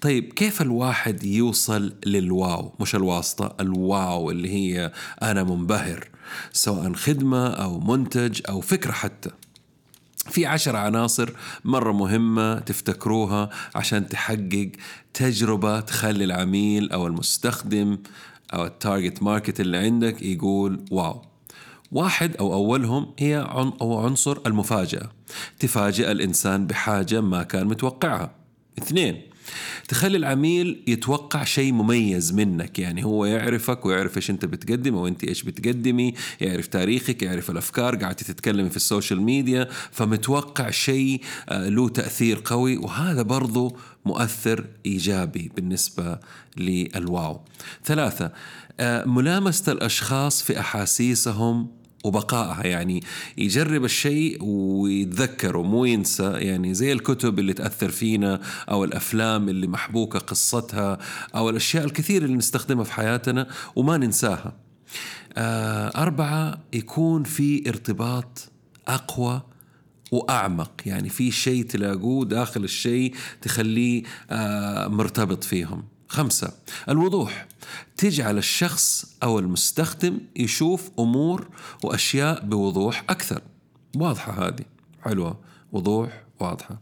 طيب 0.00 0.32
كيف 0.32 0.62
الواحد 0.62 1.24
يوصل 1.24 1.94
لل 2.06 2.28
wow؟ 2.28 2.72
مش 2.80 2.94
الواسطة 2.94 3.56
ال 3.60 3.78
wow 3.78 4.30
اللي 4.30 4.50
هي 4.50 4.92
أنا 5.22 5.42
منبهر 5.42 6.08
سواء 6.52 6.92
خدمة 6.92 7.48
أو 7.48 7.80
منتج 7.80 8.40
أو 8.48 8.60
فكرة 8.60 8.92
حتى. 8.92 9.30
في 10.30 10.46
عشر 10.46 10.76
عناصر 10.76 11.30
مرة 11.64 11.92
مهمة 11.92 12.58
تفتكروها 12.58 13.50
عشان 13.74 14.08
تحقق 14.08 14.70
تجربة 15.14 15.80
تخلي 15.80 16.24
العميل 16.24 16.92
أو 16.92 17.06
المستخدم 17.06 17.98
أو 18.54 18.66
ال 18.66 18.74
target 18.74 19.22
market 19.22 19.60
اللي 19.60 19.76
عندك 19.76 20.22
يقول 20.22 20.84
wow. 20.90 21.22
واحد 21.92 22.36
أو 22.36 22.54
أولهم 22.54 23.14
هي 23.18 23.46
عن 23.48 23.72
أو 23.80 23.98
عنصر 24.06 24.38
المفاجأة 24.46 25.10
تفاجئ 25.58 26.10
الإنسان 26.10 26.66
بحاجة 26.66 27.20
ما 27.20 27.42
كان 27.42 27.66
متوقعها. 27.66 28.30
اثنين 28.78 29.22
تخلي 29.88 30.16
العميل 30.16 30.82
يتوقع 30.86 31.44
شيء 31.44 31.72
مميز 31.72 32.32
منك 32.32 32.78
يعني 32.78 33.04
هو 33.04 33.24
يعرفك 33.24 33.86
ويعرف 33.86 34.16
إيش 34.16 34.30
أنت 34.30 34.44
بتقدم 34.44 34.94
وانت 34.94 35.24
إيش 35.24 35.42
بتقدمي 35.42 36.14
يعرف 36.40 36.66
تاريخك 36.66 37.22
يعرف 37.22 37.50
الأفكار 37.50 37.96
قاعدة 37.96 38.14
تتكلمي 38.14 38.70
في 38.70 38.76
ال 38.76 38.83
social 38.83 39.22
media 39.22 39.68
فمتوقع 39.92 40.70
شيء 40.70 41.20
آه، 41.48 41.68
له 41.68 41.88
تأثير 41.88 42.42
قوي 42.44 42.76
وهذا 42.76 43.22
برضو 43.22 43.76
مؤثر 44.04 44.66
إيجابي 44.86 45.50
بالنسبة 45.56 46.18
للواو. 46.56 47.40
ثلاثة 47.84 48.32
آه، 48.80 49.04
ملامسة 49.04 49.72
الأشخاص 49.72 50.42
في 50.42 50.60
أحاسيسهم 50.60 51.77
وبقائها. 52.08 52.66
يعني 52.66 53.02
يجرب 53.38 53.84
الشيء 53.84 54.44
ويتذكره 54.44 55.62
مو 55.62 55.84
ينسى. 55.84 56.32
يعني 56.32 56.74
زي 56.74 56.92
الكتب 56.92 57.38
اللي 57.38 57.52
تأثر 57.52 57.88
فينا 57.88 58.40
أو 58.70 58.84
الأفلام 58.84 59.48
اللي 59.48 59.66
محبوكة 59.66 60.18
قصتها 60.18 60.98
أو 61.34 61.50
الأشياء 61.50 61.84
الكثير 61.84 62.24
اللي 62.24 62.36
نستخدمها 62.36 62.84
في 62.84 62.92
حياتنا 62.92 63.46
وما 63.76 63.96
ننساها. 63.96 64.56
آه 65.34 66.02
أربعة 66.02 66.58
يكون 66.72 67.22
في 67.24 67.68
ارتباط 67.68 68.48
أقوى 68.88 69.42
وأعمق. 70.12 70.72
يعني 70.86 71.08
في 71.08 71.30
شيء 71.30 71.64
تلاقوه 71.64 72.24
داخل 72.24 72.64
الشيء 72.64 73.14
تخليه 73.42 74.02
آه 74.30 74.88
مرتبط 74.88 75.44
فيهم. 75.44 75.84
خمسة. 76.08 76.52
الوضوح. 76.88 77.46
تجعل 77.96 78.38
الشخص 78.38 79.16
أو 79.22 79.38
المستخدم 79.38 80.18
يشوف 80.36 80.90
أمور 80.98 81.48
وأشياء 81.82 82.44
بوضوح 82.44 83.04
أكثر. 83.10 83.42
واضحة 83.96 84.46
هذه. 84.46 84.64
حلوة. 85.04 85.38
وضوح 85.72 86.22
واضحة. 86.40 86.80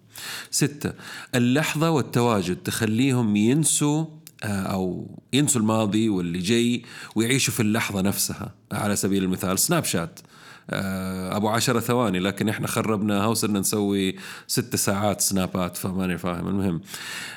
ستة. 0.51 0.93
اللحظة 1.35 1.91
والتواجد 1.91 2.57
تخليهم 2.57 3.37
ينسوا 3.37 4.05
آه، 4.45 4.63
أو 4.63 5.17
ينسوا 5.33 5.61
الماضي 5.61 6.09
واللي 6.09 6.39
جاي 6.39 6.83
ويعيشوا 7.15 7.55
في 7.55 7.61
اللحظة 7.61 8.01
نفسها. 8.01 8.55
على 8.73 8.97
سبيل 8.97 9.25
المثال 9.25 9.59
سناب 9.59 9.85
شات 9.85 10.21
أبو 10.71 11.49
عشرة 11.49 11.81
ثواني 11.81 12.19
لكن 12.19 12.49
إحنا 12.49 12.67
خربناها 12.67 13.27
وصرنا 13.27 13.61
نسوي 13.61 14.17
ست 14.47 14.77
ساعات 14.77 15.21
سنابات 15.21 15.77
فماني 15.77 16.19
فاهم. 16.19 16.49
المهم 16.49 16.81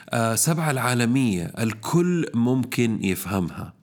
آه، 0.10 0.36
سبعة 0.36 0.72
العالمية 0.72 1.52
الكل 1.60 2.26
ممكن 2.34 3.04
يفهمها. 3.04 3.79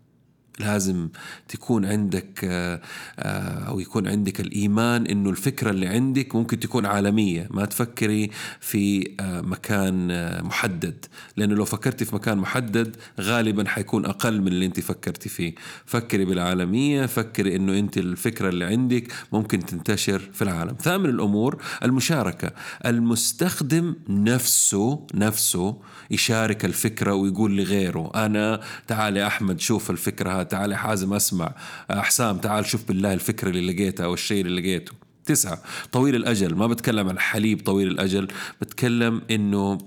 لازم 0.59 1.09
تكون 1.49 1.85
عندك 1.85 2.41
آه، 2.45 2.81
آه، 3.19 3.69
أو 3.69 3.81
يكون 3.81 4.09
عندك 4.09 4.41
الإيمان 4.41 5.07
إنه 5.07 5.31
الفكرة 5.31 5.71
اللي 5.71 5.87
عندك 5.87 6.35
ممكن 6.35 6.61
تكون 6.61 6.87
عالمية. 6.87 7.49
ما 7.51 7.65
تفكري 7.65 8.31
في 8.61 9.11
آه، 9.21 9.41
مكان 9.41 10.09
محدد. 10.45 11.07
لأنه 11.37 11.55
لو 11.55 11.65
فكرتي 11.65 12.05
في 12.05 12.15
مكان 12.15 12.39
محدد 12.39 12.97
غالبا 13.21 13.69
حيكون 13.69 14.07
أقل 14.07 14.41
من 14.41 14.49
اللي 14.49 14.67
أنت 14.67 14.81
فكرتي 14.81 15.29
فيه. 15.29 15.55
فكري 15.87 16.25
بالعالمية 16.25 17.07
فكري 17.07 17.57
إنه 17.57 17.79
أنت 17.79 17.99
الفكرة 17.99 18.49
اللي 18.49 18.65
عندك 18.65 19.13
ممكن 19.33 19.67
تنتشر 19.67 20.19
في 20.19 20.43
العالم. 20.43 20.77
ثامن 20.83 21.11
الأمور 21.11 21.63
المشاركة. 21.83 22.51
المستخدم 22.87 23.95
نفسه 24.09 25.07
نفسه 25.15 25.77
يشارك 26.11 26.65
الفكرة 26.65 27.15
ويقول 27.15 27.57
لغيره 27.57 28.13
أنا 28.15 28.61
تعال 28.87 29.17
يا 29.17 29.27
أحمد 29.27 29.61
شوف 29.61 29.91
الفكرة 29.91 30.46
تعال 30.49 30.73
يا 30.73 30.77
حازم 30.77 31.13
اسمع. 31.15 31.55
حسام 31.91 32.39
تعال 32.39 32.67
شوف 32.67 32.89
بالله 32.89 33.13
الفكرة 33.13 33.49
اللي 33.49 33.73
لقيتها 33.73 34.05
أو 34.05 34.15
الشيء 34.15 34.47
اللي 34.47 34.61
لقيته. 34.61 34.93
تسعة 35.25 35.63
طويل 35.93 36.15
الأجل. 36.15 36.55
ما 36.55 36.67
بتكلم 36.67 37.09
عن 37.09 37.19
حليب 37.19 37.65
طويل 37.65 37.89
الأجل 37.89 38.29
بتكلم 38.61 39.23
إنه 39.31 39.79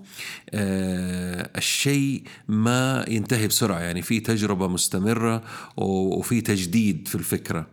آه 0.54 1.50
الشيء 1.58 2.24
ما 2.48 3.06
ينتهي 3.08 3.48
بسرعة. 3.48 3.80
يعني 3.80 4.02
في 4.02 4.20
تجربة 4.20 4.68
مستمرة 4.68 5.44
وفي 5.78 6.42
تجديد 6.42 7.08
في 7.08 7.16
الفكرة. 7.16 7.68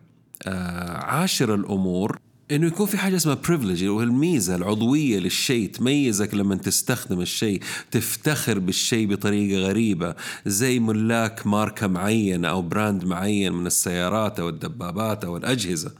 آه 0.47 0.97
عاشر 0.97 1.55
الأمور 1.55 2.19
إنه 2.51 2.67
يكون 2.67 2.87
في 2.87 2.99
حاجة 2.99 3.17
اسمها 3.17 3.35
privilege 3.35 3.85
اللي 3.85 4.03
الميزة 4.03 4.55
العضوية 4.57 5.19
للشيء 5.19 5.71
تميزك 5.71 6.35
لما 6.35 6.55
تستخدم 6.55 7.21
الشيء 7.21 7.61
تفتخر 7.91 8.59
بالشيء 8.59 9.07
بطريقة 9.09 9.61
غريبة 9.61 10.15
زي 10.47 10.79
ملاك 10.79 11.47
ماركة 11.47 11.87
معينة 11.87 12.49
أو 12.49 12.63
brand 12.63 13.05
معين 13.05 13.53
من 13.53 13.67
السيارات 13.67 14.41
أو 14.41 14.49
الدبابات 14.49 15.25
أو 15.25 15.37
الأجهزة. 15.37 15.93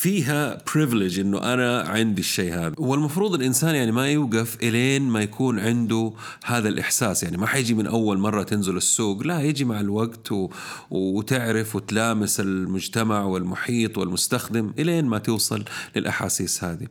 فيها 0.00 0.62
بريفليج 0.74 1.20
إنه 1.20 1.38
أنا 1.38 1.80
عندي 1.80 2.20
الشيء 2.20 2.54
هذا. 2.54 2.74
والمفروض 2.78 3.34
الإنسان 3.34 3.74
يعني 3.74 3.92
ما 3.92 4.08
يوقف 4.08 4.56
إلين 4.62 5.02
ما 5.02 5.22
يكون 5.22 5.58
عنده 5.58 6.12
هذا 6.44 6.68
الإحساس. 6.68 7.22
يعني 7.22 7.36
ما 7.36 7.46
حيجي 7.46 7.74
من 7.74 7.86
أول 7.86 8.18
مرة 8.18 8.42
تنزل 8.42 8.76
السوق. 8.76 9.22
لا 9.22 9.42
يجي 9.42 9.64
مع 9.64 9.80
الوقت 9.80 10.32
و... 10.32 10.50
وتعرف 10.90 11.76
وتلامس 11.76 12.40
المجتمع 12.40 13.24
والمحيط 13.24 13.98
والمستخدم 13.98 14.72
إلين 14.78 15.04
ما 15.04 15.18
توصل 15.18 15.64
للأحاسيس 15.96 16.64
هذه. 16.64 16.86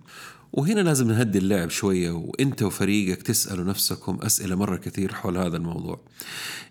وهنا 0.54 0.80
لازم 0.80 1.08
نهدي 1.08 1.38
اللعب 1.38 1.70
شوية. 1.70 2.12
وإنت 2.12 2.63
وفريقك 2.63 3.22
تسألوا 3.22 3.66
نفسكم 3.66 4.20
أسئلة 4.22 4.56
مرة 4.56 4.75
كثير 4.75 5.13
حول 5.13 5.38
هذا 5.38 5.58
الموضوع. 5.58 6.00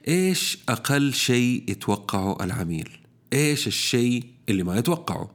إيش 0.08 0.58
أقل 0.68 1.14
شيء 1.14 1.64
يتوقعه 1.68 2.36
العميل؟ 2.40 2.88
إيش 3.32 3.66
الشيء 3.66 4.24
اللي 4.48 4.62
ما 4.62 4.78
يتوقعه؟ 4.78 5.30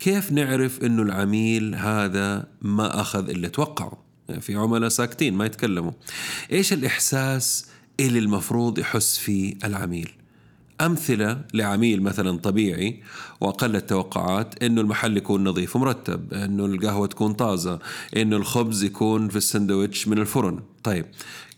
كيف 0.00 0.32
نعرف 0.32 0.84
إنه 0.84 1.02
العميل 1.02 1.74
هذا 1.74 2.46
ما 2.62 3.00
أخذ 3.00 3.28
اللي 3.28 3.48
توقعه؟ 3.48 4.08
في 4.40 4.54
عملاء 4.54 4.88
ساكتين 4.88 5.34
ما 5.34 5.46
يتكلموا. 5.46 5.92
إيش 6.52 6.72
الإحساس 6.72 7.66
اللي 8.00 8.18
المفروض 8.18 8.78
يحس 8.78 9.18
فيه 9.18 9.54
العميل؟ 9.64 10.10
أمثلة 10.80 11.40
لعميل 11.54 12.02
مثلا 12.02 12.38
طبيعي 12.38 13.02
وأقل 13.40 13.76
التوقعات 13.76 14.62
إنه 14.62 14.80
المحل 14.80 15.16
يكون 15.16 15.48
نظيف 15.48 15.76
ومرتب 15.76 16.34
إنه 16.34 16.66
القهوة 16.66 17.06
تكون 17.06 17.32
طازة 17.32 17.78
إنه 18.16 18.36
الخبز 18.36 18.84
يكون 18.84 19.28
في 19.28 19.36
السندويتش 19.36 20.08
من 20.08 20.18
الفرن. 20.18 20.60
طيب 20.84 21.06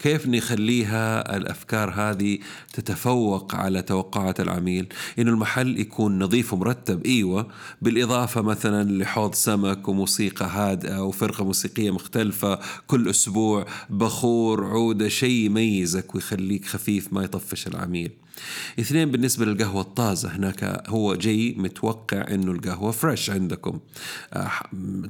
كيف 0.01 0.27
نخليها 0.27 1.37
الأفكار 1.37 1.91
هذه 1.91 2.39
تتفوق 2.73 3.55
على 3.55 3.83
توقعات 3.83 4.41
العميل؟ 4.41 4.87
إنه 5.19 5.31
المحل 5.31 5.81
يكون 5.81 6.19
نظيف 6.19 6.53
ومرتب 6.53 7.07
إيوه. 7.07 7.47
بالإضافة 7.83 8.43
مثلا 8.43 8.91
لحوض 8.91 9.35
سمك 9.35 9.89
وموسيقى 9.89 10.47
هادئة 10.47 11.05
وفرقة 11.05 11.45
موسيقية 11.45 11.91
مختلفة 11.91 12.59
كل 12.87 13.11
أسبوع 13.11 13.67
بخور 13.91 14.65
عودة 14.65 15.09
شيء 15.09 15.47
يميزك 15.47 16.15
ويخليك 16.15 16.67
خفيف 16.67 17.13
ما 17.13 17.25
يطفش 17.25 17.67
العميل. 17.67 18.11
اثنين 18.81 19.11
بالنسبة 19.11 19.45
للقهوة 19.45 19.81
الطازة 19.81 20.37
هناك 20.37 20.83
هو 20.89 21.15
جاي 21.15 21.55
متوقع 21.59 22.35
إنه 22.35 22.53
القهوة 22.53 22.91
فريش 22.91 23.31
عندكم 23.31 23.79
آه 24.33 24.51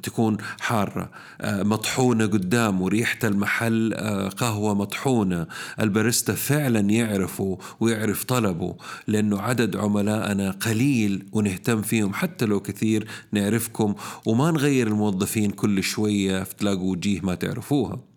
تكون 0.02 0.36
حارة 0.60 1.10
آه 1.40 1.62
مطحونة 1.62 2.26
قدامه 2.26 2.88
ريحة 2.88 3.18
المحل 3.24 3.92
آه 3.94 4.28
قهوة 4.28 4.74
مطحونة. 4.74 5.46
الباريستا 5.80 6.34
فعلا 6.34 6.80
يعرفه 6.80 7.58
ويعرف 7.80 8.24
طلبه 8.24 8.76
لأنه 9.06 9.40
عدد 9.40 9.76
عملائنا 9.76 10.50
قليل 10.50 11.26
ونهتم 11.32 11.82
فيهم 11.82 12.12
حتى 12.14 12.46
لو 12.46 12.60
كثير 12.60 13.08
نعرفكم 13.32 13.94
وما 14.26 14.50
نغير 14.50 14.86
الموظفين 14.86 15.50
كل 15.50 15.82
شوية 15.82 16.42
تلاقوا 16.42 16.92
وجيه 16.92 17.20
ما 17.20 17.34
تعرفوها. 17.34 18.09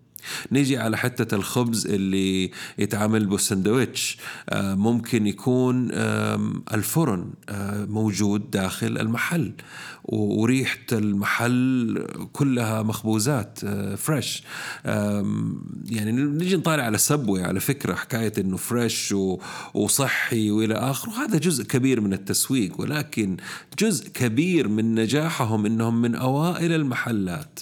نيجي 0.51 0.77
على 0.77 0.97
حتة 0.97 1.35
الخبز 1.35 1.87
اللي 1.87 2.51
يتعامل 2.77 3.25
بالسندويتش 3.25 4.17
آه، 4.49 4.75
ممكن 4.75 5.27
يكون 5.27 5.89
الفرن 6.73 7.33
آه، 7.49 7.85
موجود 7.85 8.51
داخل 8.51 8.97
المحل. 8.97 9.53
وريحة 10.03 10.77
المحل 10.91 12.07
كلها 12.33 12.81
مخبوزات 12.81 13.59
fresh 13.97 14.43
يعني 15.85 16.11
نيجي 16.11 16.55
نطالع 16.55 16.83
على 16.83 16.97
Subway 16.97 17.43
على 17.43 17.59
فكرة 17.59 17.93
حكاية 17.93 18.33
إنه 18.37 18.57
fresh 18.57 19.15
وصحي 19.73 20.51
وإلى 20.51 20.73
اخره 20.73 21.11
هذا 21.11 21.37
جزء 21.37 21.63
كبير 21.63 22.01
من 22.01 22.13
التسويق 22.13 22.81
ولكن 22.81 23.37
جزء 23.79 24.09
كبير 24.09 24.67
من 24.67 24.95
نجاحهم 24.95 25.65
إنهم 25.65 26.01
من 26.01 26.15
أوائل 26.15 26.71
المحلات. 26.71 27.59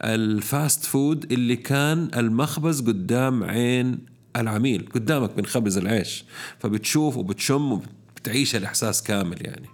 ال 0.00 0.17
fast 0.17 0.84
food 0.84 1.32
اللي 1.32 1.56
كان 1.56 2.10
المخبز 2.16 2.80
قدام 2.80 3.44
عين 3.44 3.98
العميل 4.36 4.88
قدامك 4.94 5.38
من 5.38 5.46
خبز 5.46 5.78
العيش. 5.78 6.24
فبتشوف 6.58 7.16
وبتشم 7.16 7.72
وبتعيش 7.72 8.56
الإحساس 8.56 9.02
كامل 9.02 9.46
يعني. 9.46 9.66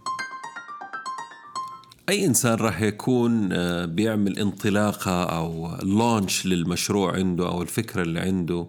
أي 2.08 2.26
إنسان 2.26 2.54
راح 2.54 2.80
يكون 2.82 3.48
آه، 3.52 3.84
بيعمل 3.84 4.38
انطلاقة 4.38 5.24
أو 5.24 5.76
لونش 5.82 6.46
للمشروع 6.46 7.14
عنده 7.14 7.48
أو 7.48 7.62
الفكرة 7.62 8.02
اللي 8.02 8.20
عنده 8.20 8.66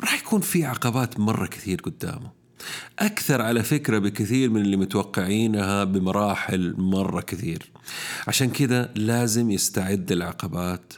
راح 0.00 0.18
يكون 0.18 0.40
في 0.40 0.64
عقبات 0.64 1.20
مرة 1.20 1.46
كثير 1.46 1.80
قدامه. 1.80 2.30
أكثر 2.98 3.42
على 3.42 3.62
فكرة 3.62 3.98
بكثير 3.98 4.50
من 4.50 4.60
اللي 4.60 4.76
متوقعينها 4.76 5.84
بمراحل 5.84 6.74
مرة 6.78 7.20
كثير. 7.20 7.70
عشان 8.28 8.50
كده 8.50 8.90
لازم 8.94 9.50
يستعد 9.50 10.12
للعقبات 10.12 10.92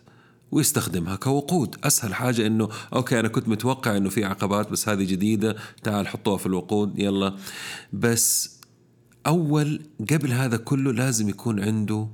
ويستخدمها 0.50 1.16
كوقود. 1.16 1.76
أسهل 1.84 2.14
حاجة 2.14 2.46
إنه 2.46 2.68
أوكي 2.94 3.20
أنا 3.20 3.28
كنت 3.28 3.48
متوقع 3.48 3.96
إنه 3.96 4.08
في 4.10 4.24
عقبات 4.24 4.70
بس 4.70 4.88
هذه 4.88 5.04
جديدة 5.04 5.56
تعال 5.82 6.08
حطوها 6.08 6.36
في 6.36 6.46
الوقود 6.46 6.98
يلا. 6.98 7.36
بس 7.92 8.61
أول 9.26 9.80
قبل 10.10 10.32
هذا 10.32 10.56
كله 10.56 10.92
لازم 10.92 11.28
يكون 11.28 11.60
عنده 11.60 12.08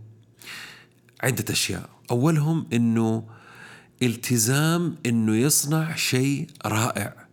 عدة 1.23 1.45
أشياء. 1.51 1.89
أولهم 2.11 2.67
أنه 2.73 3.25
التزام 4.03 4.97
أنه 5.07 5.37
يصنع 5.37 5.95
شيء 5.95 6.47
رائع. 6.67 7.29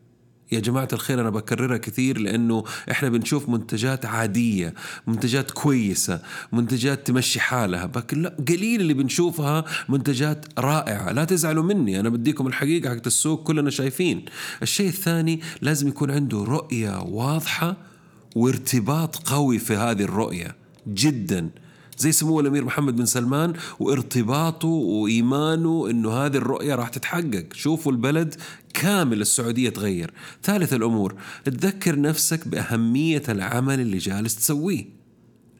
يا 0.52 0.60
جماعة 0.60 0.88
الخير 0.94 1.22
أنا 1.22 1.30
بكررها 1.30 1.78
كثير 1.78 2.18
لأنه 2.18 2.64
إحنا 2.92 3.10
بنشوف 3.10 3.50
منتجات 3.50 4.06
عادية 4.06 4.74
منتجات 5.08 5.52
كويسة 5.52 6.22
منتجات 6.52 7.08
تمشي 7.08 7.40
حالها 7.40 7.92
لكن 7.96 8.22
لا 8.22 8.36
قليل 8.48 8.82
اللي 8.82 8.94
بنشوفها 8.94 9.66
منتجات 9.90 10.46
رائعة. 10.60 11.12
لا 11.12 11.26
تزعلوا 11.26 11.64
مني 11.64 12.00
أنا 12.00 12.10
بديكم 12.10 12.48
الحقيقة 12.48 12.90
حقت 12.90 13.08
السوق 13.08 13.44
كلنا 13.44 13.70
شايفين. 13.70 14.26
الشيء 14.62 14.88
الثاني 14.88 15.42
لازم 15.62 15.88
يكون 15.88 16.12
عنده 16.12 16.44
رؤية 16.44 17.00
واضحة 17.00 17.78
وارتباط 18.36 19.16
قوي 19.16 19.60
في 19.60 19.76
هذه 19.76 20.02
الرؤية 20.04 20.56
جدا 20.88 21.50
زي 21.98 22.12
سمو 22.12 22.40
الأمير 22.40 22.66
محمد 22.66 22.96
بن 22.96 23.06
سلمان 23.06 23.54
وارتباطه 23.80 24.68
وإيمانه 24.68 25.88
إنه 25.90 26.12
هذه 26.12 26.38
الرؤية 26.38 26.76
راح 26.76 26.90
تتحقق، 26.90 27.46
شوفوا 27.54 27.92
البلد 27.92 28.36
كامل 28.74 29.22
السعودية 29.22 29.70
تغير. 29.70 30.14
ثالث 30.44 30.74
الأمور 30.74 31.16
تذكر 31.46 32.00
نفسك 32.00 32.48
بأهمية 32.48 33.24
العمل 33.30 33.80
اللي 33.80 33.98
جالس 33.98 34.36
تسويه. 34.36 34.86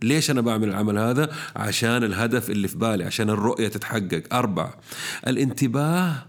ليش 0.04 0.32
أنا 0.32 0.42
بعمل 0.42 0.70
العمل 0.70 0.98
هذا؟ 0.98 1.32
عشان 1.56 2.04
الهدف 2.04 2.50
اللي 2.50 2.68
في 2.68 2.78
بالي، 2.78 3.04
عشان 3.04 3.30
الرؤية 3.30 3.68
تتحقق. 3.68 4.24
أربعة 4.34 4.74
الانتباه 5.28 6.26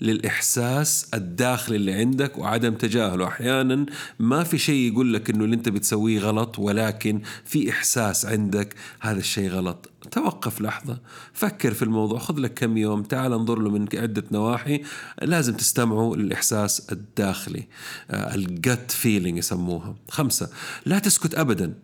للإحساس 0.00 1.06
الداخلي 1.14 1.76
اللي 1.76 1.92
عندك 1.92 2.38
وعدم 2.38 2.74
تجاهله. 2.74 3.26
أحيانا 3.26 3.86
ما 4.18 4.44
في 4.44 4.58
شيء 4.58 4.92
يقول 4.92 5.14
لك 5.14 5.30
أنه 5.30 5.44
اللي 5.44 5.56
أنت 5.56 5.68
بتسويه 5.68 6.18
غلط 6.18 6.58
ولكن 6.58 7.20
في 7.44 7.70
إحساس 7.70 8.26
عندك 8.26 8.74
هذا 9.00 9.18
الشيء 9.18 9.48
غلط. 9.48 9.90
توقف 10.10 10.60
لحظة 10.60 10.98
فكر 11.32 11.74
في 11.74 11.82
الموضوع. 11.82 12.18
خذ 12.18 12.38
لك 12.38 12.54
كم 12.54 12.76
يوم 12.76 13.02
تعال 13.02 13.32
انظر 13.32 13.58
له 13.58 13.70
من 13.70 13.86
عدة 13.94 14.24
نواحي. 14.32 14.82
لازم 15.22 15.54
تستمعوا 15.56 16.16
للإحساس 16.16 16.92
الداخلي 16.92 17.66
الجت 18.10 18.90
فيلينج 18.90 19.38
يسموها. 19.38 19.96
خمسة 20.08 20.48
لا 20.86 20.98
تسكت 20.98 21.34
أبدا. 21.34 21.74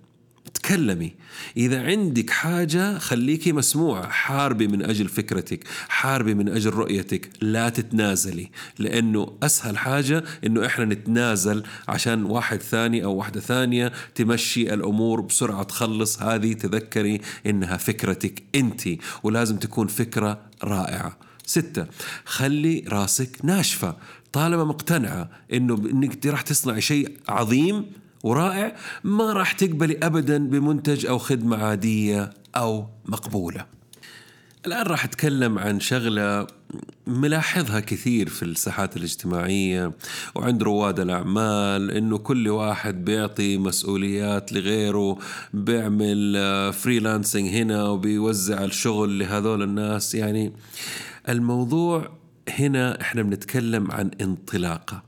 تكلمي. 0.66 1.14
إذا 1.56 1.86
عندك 1.86 2.30
حاجة 2.30 2.98
خليكي 2.98 3.52
مسموعة. 3.52 4.08
حاربي 4.08 4.68
من 4.68 4.82
أجل 4.82 5.08
فكرتك. 5.08 5.64
حاربي 5.88 6.34
من 6.34 6.48
أجل 6.48 6.70
رؤيتك. 6.70 7.30
لا 7.40 7.68
تتنازلي. 7.68 8.50
لأنه 8.78 9.36
أسهل 9.42 9.78
حاجة 9.78 10.24
أنه 10.46 10.66
إحنا 10.66 10.84
نتنازل 10.84 11.62
عشان 11.88 12.24
واحد 12.24 12.60
ثاني 12.62 13.04
أو 13.04 13.14
واحدة 13.14 13.40
ثانية 13.40 13.92
تمشي 14.14 14.74
الأمور 14.74 15.20
بسرعة 15.20 15.62
تخلص. 15.62 16.22
هذه 16.22 16.52
تذكري 16.52 17.20
إنها 17.46 17.76
فكرتك 17.76 18.42
أنت. 18.54 18.82
ولازم 19.22 19.56
تكون 19.56 19.86
فكرة 19.86 20.40
رائعة. 20.64 21.16
ستة 21.46 21.86
خلي 22.24 22.84
راسك 22.88 23.38
ناشفة. 23.44 23.96
طالما 24.32 24.64
مقتنعة 24.64 25.30
إنه 25.52 25.74
إنك 25.74 26.26
راح 26.26 26.40
تصنعي 26.42 26.80
شيء 26.80 27.10
عظيم 27.28 27.84
ورائع 28.22 28.76
ما 29.04 29.32
راح 29.32 29.52
تقبلي 29.52 29.98
ابدا 30.02 30.38
بمنتج 30.38 31.06
أو 31.06 31.18
خدمة 31.18 31.56
عادية 31.56 32.30
أو 32.56 32.88
مقبولة. 33.06 33.66
الآن 34.66 34.86
راح 34.86 35.04
أتكلم 35.04 35.58
عن 35.58 35.80
شغلة 35.80 36.46
ملاحظها 37.06 37.80
كثير 37.80 38.28
في 38.28 38.42
الساحات 38.42 38.96
الاجتماعية 38.96 39.92
وعند 40.34 40.62
رواد 40.62 41.00
الأعمال 41.00 41.90
إنه 41.90 42.18
كل 42.18 42.48
واحد 42.48 43.04
بيعطي 43.04 43.58
مسؤوليات 43.58 44.52
لغيره 44.52 45.18
بيعمل 45.54 46.36
فريلانسنج 46.72 47.48
هنا 47.48 47.88
وبيوزع 47.88 48.64
الشغل 48.64 49.18
لهذول 49.18 49.62
الناس 49.62 50.14
يعني 50.14 50.52
الموضوع 51.28 52.10
هنا 52.48 53.00
إحنا 53.00 53.22
بنتكلم 53.22 53.90
عن 53.90 54.10
انطلاقة 54.20 55.02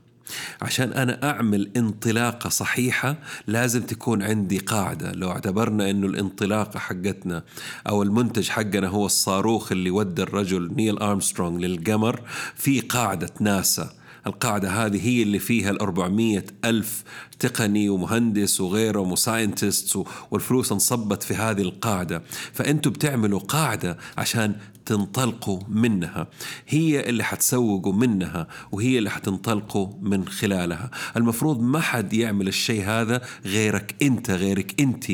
عشان 0.61 0.93
أنا 0.93 1.29
أعمل 1.29 1.69
انطلاقة 1.77 2.49
صحيحة 2.49 3.15
لازم 3.47 3.81
تكون 3.81 4.23
عندي 4.23 4.57
قاعدة. 4.57 5.11
لو 5.11 5.31
اعتبرنا 5.31 5.89
أنه 5.89 6.07
الانطلاقة 6.07 6.79
حقتنا 6.79 7.43
أو 7.89 8.03
المنتج 8.03 8.49
حقنا 8.49 8.87
هو 8.87 9.05
الصاروخ 9.05 9.71
اللي 9.71 9.91
ودى 9.91 10.23
الرجل 10.23 10.73
نيل 10.75 10.97
أرمسترونغ 10.97 11.59
للقمر 11.59 12.21
في 12.55 12.79
قاعدة 12.79 13.29
ناسا. 13.39 13.89
القاعدة 14.27 14.69
هذه 14.69 15.07
هي 15.07 15.23
اللي 15.23 15.39
فيها 15.39 15.69
الأربعمية 15.69 16.45
ألف 16.65 17.03
تقني 17.39 17.89
ومهندس 17.89 18.61
وغيره 18.61 18.99
و 18.99 19.09
scientist 19.09 20.03
والفلوس 20.31 20.71
انصبت 20.71 21.23
في 21.23 21.35
هذه 21.35 21.61
القاعدة. 21.61 22.21
فأنتوا 22.53 22.91
بتعملوا 22.91 23.39
قاعدة 23.39 23.97
عشان 24.17 24.55
تنطلقوا 24.89 25.59
منها. 25.69 26.27
هي 26.67 27.09
اللي 27.09 27.23
حتسوقوا 27.23 27.93
منها 27.93 28.47
وهي 28.71 28.97
اللي 28.97 29.09
حتنطلقوا 29.09 29.87
من 30.01 30.27
خلالها. 30.27 30.91
المفروض 31.17 31.61
ما 31.61 31.79
حد 31.79 32.13
يعمل 32.13 32.47
الشيء 32.47 32.83
هذا 32.85 33.21
غيرك 33.45 33.95
أنت 34.01 34.31
غيرك 34.31 34.81
أنت. 34.81 35.05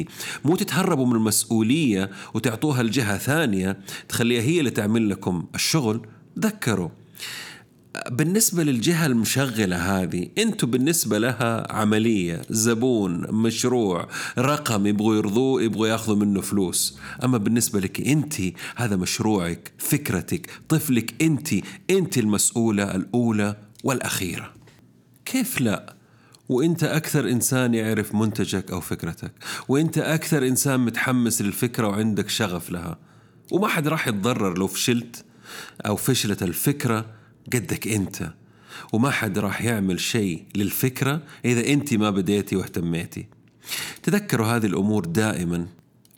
مو 0.45 0.55
تتهربوا 0.55 1.05
من 1.05 1.15
المسؤولية 1.15 2.09
وتعطوها 2.33 2.83
لجهة 2.83 3.17
ثانية 3.17 3.79
تخليها 4.09 4.41
هي 4.41 4.59
اللي 4.59 4.71
تعمل 4.71 5.09
لكم 5.09 5.45
الشغل. 5.55 6.07
ذكروا. 6.39 6.89
بالنسبة 8.09 8.63
للجهة 8.63 9.05
المشغلة 9.05 9.75
هذه 9.75 10.27
أنتم 10.37 10.71
بالنسبة 10.71 11.17
لها 11.17 11.73
عملية 11.73 12.41
زبون 12.49 13.31
مشروع 13.31 14.07
رقم 14.37 14.87
يبغوا 14.87 15.15
يرضوه 15.15 15.61
يبغوا 15.61 15.87
ياخذوا 15.87 16.15
منه 16.15 16.41
فلوس. 16.41 16.99
أما 17.23 17.37
بالنسبة 17.37 17.79
لك 17.79 18.07
انت 18.07 18.33
هذا 18.75 18.95
مشروعك 18.95 19.71
فكرتك 19.77 20.49
طفلك 20.69 21.13
انت 21.21 21.49
انت 21.89 22.17
المسؤولة 22.17 22.95
الأولى 22.95 23.55
والأخيرة. 23.83 24.53
كيف 25.25 25.61
لا؟ 25.61 25.95
وانت 26.49 26.83
أكثر 26.83 27.29
إنسان 27.29 27.73
يعرف 27.73 28.15
منتجك 28.15 28.71
أو 28.71 28.81
فكرتك. 28.81 29.31
وانت 29.67 29.97
أكثر 29.97 30.47
إنسان 30.47 30.79
متحمس 30.79 31.41
للفكرة 31.41 31.87
وعندك 31.87 32.29
شغف 32.29 32.69
لها. 32.69 32.97
وما 33.51 33.67
حد 33.67 33.87
راح 33.87 34.07
يتضرر 34.07 34.57
لو 34.57 34.67
فشلت 34.67 35.25
أو 35.85 35.95
فشلت 35.95 36.43
الفكرة 36.43 37.05
قدك 37.53 37.87
انت 37.87 38.33
وما 38.93 39.09
حد 39.09 39.39
راح 39.39 39.61
يعمل 39.61 39.99
شيء 39.99 40.45
للفكرة 40.55 41.21
إذا 41.45 41.67
أنت 41.73 41.93
ما 41.93 42.09
بديتي 42.09 42.55
واهتميتي. 42.55 43.27
تذكروا 44.03 44.47
هذه 44.47 44.65
الأمور 44.65 45.05
دائما. 45.05 45.67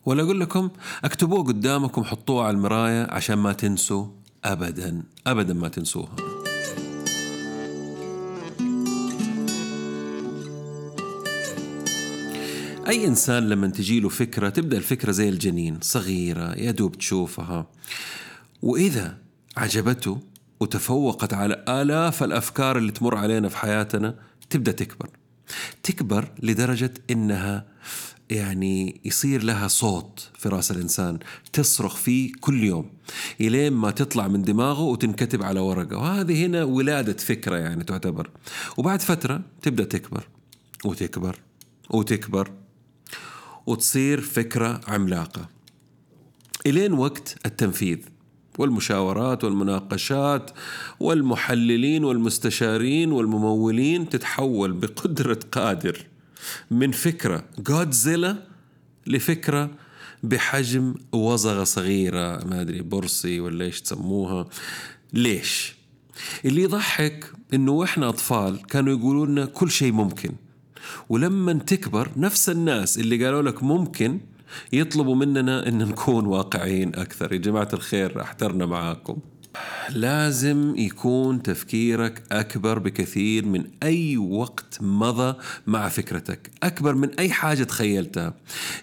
ولا 0.05 0.23
أقول 0.23 0.39
لكم 0.39 0.69
اكتبوه 1.03 1.43
قدامكم 1.43 2.03
حطوه 2.03 2.43
على 2.43 2.57
المراية 2.57 3.07
عشان 3.11 3.35
ما 3.37 3.53
تنسوا 3.53 4.07
ابدا 4.45 5.03
ابدا 5.27 5.53
ما 5.53 5.67
تنسوها. 5.67 6.15
أي 12.87 13.07
إنسان 13.07 13.49
لما 13.49 13.67
تجيله 13.67 14.09
فكرة 14.09 14.49
تبدأ 14.49 14.77
الفكرة 14.77 15.11
زي 15.11 15.29
الجنين 15.29 15.79
صغيرة 15.81 16.55
يا 16.55 16.71
دوب 16.71 16.97
تشوفها. 16.97 17.67
وإذا 18.61 19.17
عجبته 19.57 20.19
وتفوقت 20.59 21.33
على 21.33 21.65
آلاف 21.67 22.23
الأفكار 22.23 22.77
اللي 22.77 22.91
تمر 22.91 23.15
علينا 23.15 23.49
في 23.49 23.57
حياتنا 23.57 24.15
تبدأ 24.49 24.71
تكبر. 24.71 25.09
تكبر 25.83 26.31
لدرجة 26.43 26.93
إنها 27.11 27.65
يعني 28.29 29.01
يصير 29.05 29.43
لها 29.43 29.67
صوت 29.67 30.29
في 30.37 30.49
رأس 30.49 30.71
الإنسان 30.71 31.19
تصرخ 31.53 31.95
فيه 31.95 32.31
كل 32.41 32.63
يوم 32.63 32.89
إلين 33.41 33.73
ما 33.73 33.91
تطلع 33.91 34.27
من 34.27 34.41
دماغه 34.41 34.81
وتنكتب 34.81 35.43
على 35.43 35.59
ورقة. 35.59 35.97
وهذه 35.97 36.45
هنا 36.45 36.63
ولادة 36.63 37.13
فكرة 37.13 37.55
يعني 37.55 37.83
تعتبر. 37.83 38.29
وبعد 38.77 39.01
فترة 39.01 39.41
تبدأ 39.61 39.83
تكبر 39.83 40.27
وتكبر 40.85 41.39
وتكبر 41.89 42.51
وتصير 43.65 44.21
فكرة 44.21 44.81
عملاقة. 44.87 45.49
إلين 46.65 46.93
وقت 46.93 47.37
التنفيذ. 47.45 47.97
والمشاورات 48.57 49.43
والمناقشات 49.43 50.51
والمحللين 50.99 52.03
والمستشارين 52.03 53.11
والممولين 53.11 54.09
تتحول 54.09 54.71
بقدرة 54.73 55.39
قادر 55.51 56.05
من 56.71 56.91
فكرة 56.91 57.43
جودزيلا 57.59 58.37
لفكرة 59.07 59.69
بحجم 60.23 60.95
وزغة 61.11 61.63
صغيرة 61.63 62.45
ما 62.45 62.61
أدري 62.61 62.81
برصي 62.81 63.39
ولا 63.39 63.65
إيش 63.65 63.81
تسموها 63.81 64.47
ليش؟ 65.13 65.75
اللي 66.45 66.61
يضحك 66.61 67.31
إنه 67.53 67.71
وإحنا 67.71 68.09
أطفال 68.09 68.61
كانوا 68.61 68.97
يقولوا 68.97 69.25
لنا 69.25 69.45
كل 69.45 69.71
شيء 69.71 69.91
ممكن 69.91 70.31
ولما 71.09 71.53
تكبر 71.53 72.11
نفس 72.17 72.49
الناس 72.49 72.97
اللي 72.97 73.25
قالوا 73.25 73.41
لك 73.41 73.63
ممكن 73.63 74.19
يطلبوا 74.73 75.15
مننا 75.15 75.67
إن 75.67 75.77
نكون 75.77 76.25
واقعيين 76.25 76.95
أكثر. 76.95 77.33
يا 77.33 77.37
جماعة 77.37 77.69
الخير 77.73 78.21
أحترنا 78.21 78.65
معاكم. 78.65 79.17
لازم 79.89 80.75
يكون 80.77 81.43
تفكيرك 81.43 82.23
أكبر 82.31 82.79
بكثير 82.79 83.45
من 83.45 83.65
أي 83.83 84.17
وقت 84.17 84.77
مضى 84.81 85.37
مع 85.67 85.89
فكرتك. 85.89 86.51
أكبر 86.63 86.95
من 86.95 87.09
أي 87.19 87.29
حاجة 87.29 87.63
تخيلتها. 87.63 88.33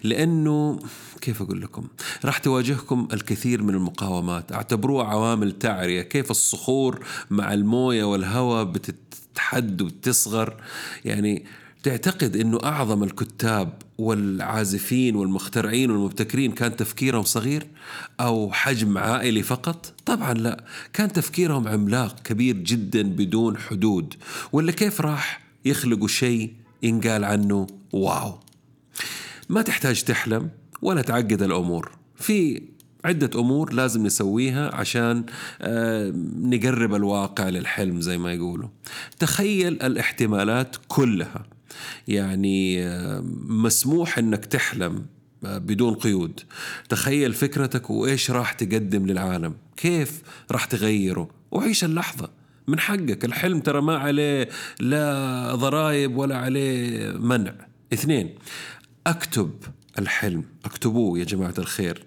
لأنه 0.02 0.78
كيف 1.20 1.42
أقول 1.42 1.60
لكم؟ 1.60 1.88
راح 2.24 2.38
تواجهكم 2.38 3.08
الكثير 3.12 3.62
من 3.62 3.74
المقاومات. 3.74 4.52
أعتبروها 4.52 5.06
عوامل 5.06 5.52
تعرية. 5.58 6.02
كيف 6.02 6.30
الصخور 6.30 7.06
مع 7.30 7.54
الموية 7.54 8.04
والهواء 8.04 8.64
بتتحد 8.64 9.82
وتصغر 9.82 10.56
يعني 11.04 11.44
تعتقد 11.84 12.36
إنه 12.36 12.58
أعظم 12.64 13.02
الكتاب 13.02 13.72
والعازفين 13.98 15.16
والمخترعين 15.16 15.90
والمبتكرين 15.90 16.52
كان 16.52 16.76
تفكيرهم 16.76 17.22
صغير 17.22 17.66
أو 18.20 18.52
حجم 18.52 18.98
عائلي 18.98 19.42
فقط؟ 19.42 19.92
طبعا 20.06 20.34
لا، 20.34 20.64
كان 20.92 21.12
تفكيرهم 21.12 21.68
عملاق 21.68 22.20
كبير 22.20 22.56
جدا 22.56 23.02
بدون 23.02 23.56
حدود، 23.56 24.14
ولا 24.52 24.72
كيف 24.72 25.00
راح 25.00 25.40
يخلقوا 25.64 26.08
شيء 26.08 26.52
ينقال 26.82 27.24
عنه 27.24 27.66
واو. 27.92 28.38
ما 29.48 29.62
تحتاج 29.62 30.02
تحلم 30.02 30.50
ولا 30.82 31.02
تعقد 31.02 31.42
الأمور، 31.42 31.90
في 32.16 32.62
عدة 33.04 33.40
أمور 33.40 33.72
لازم 33.72 34.06
نسويها 34.06 34.74
عشان 34.74 35.24
آه، 35.60 36.12
نقرب 36.40 36.94
الواقع 36.94 37.48
للحلم 37.48 38.00
زي 38.00 38.18
ما 38.18 38.32
يقولوا. 38.32 38.68
تخيل 39.18 39.82
الاحتمالات 39.82 40.76
كلها. 40.88 41.53
يعني 42.08 42.86
آه، 42.86 43.24
مسموح 43.46 44.18
إنك 44.18 44.44
تحلم 44.44 45.06
آه، 45.44 45.58
بدون 45.58 45.94
قيود. 45.94 46.40
تخيل 46.88 47.32
فكرتك 47.32 47.90
وإيش 47.90 48.30
راح 48.30 48.52
تقدم 48.52 49.06
للعالم. 49.06 49.54
كيف 49.76 50.22
راح 50.50 50.64
تغيره؟ 50.64 51.28
وعيش 51.50 51.84
اللحظة 51.84 52.30
من 52.68 52.80
حقك. 52.80 53.24
الحلم 53.24 53.60
ترى 53.60 53.80
ما 53.80 53.96
عليه 53.98 54.48
لا 54.80 55.54
ضرائب 55.54 56.16
ولا 56.16 56.36
عليه 56.36 57.12
منع. 57.12 57.54
اثنين 57.92 58.34
أكتب 59.06 59.50
الحلم. 59.98 60.44
اكتبوه 60.64 61.18
يا 61.18 61.24
جماعة 61.24 61.54
الخير. 61.58 62.04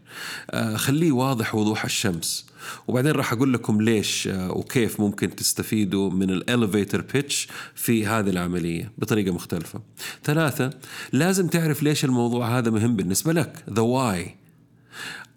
آه 0.51 0.75
خليه 0.75 1.11
واضح 1.11 1.55
وضوح 1.55 1.85
الشمس. 1.85 2.45
وبعدين 2.87 3.11
راح 3.11 3.33
أقول 3.33 3.53
لكم 3.53 3.81
ليش 3.81 4.27
آه 4.27 4.51
وكيف 4.51 4.99
ممكن 4.99 5.35
تستفيدوا 5.35 6.09
من 6.09 6.29
الاليفيتر 6.29 7.01
بيتش 7.01 7.47
في 7.75 8.05
هذه 8.05 8.29
العملية 8.29 8.91
بطريقة 8.97 9.33
مختلفة. 9.33 9.81
ثلاثة 10.23 10.69
لازم 11.13 11.47
تعرف 11.47 11.83
ليش 11.83 12.05
الموضوع 12.05 12.57
هذا 12.57 12.71
مهم 12.71 12.95
بالنسبة 12.95 13.33
لك. 13.33 13.63
The 13.69 13.83
why. 13.83 14.29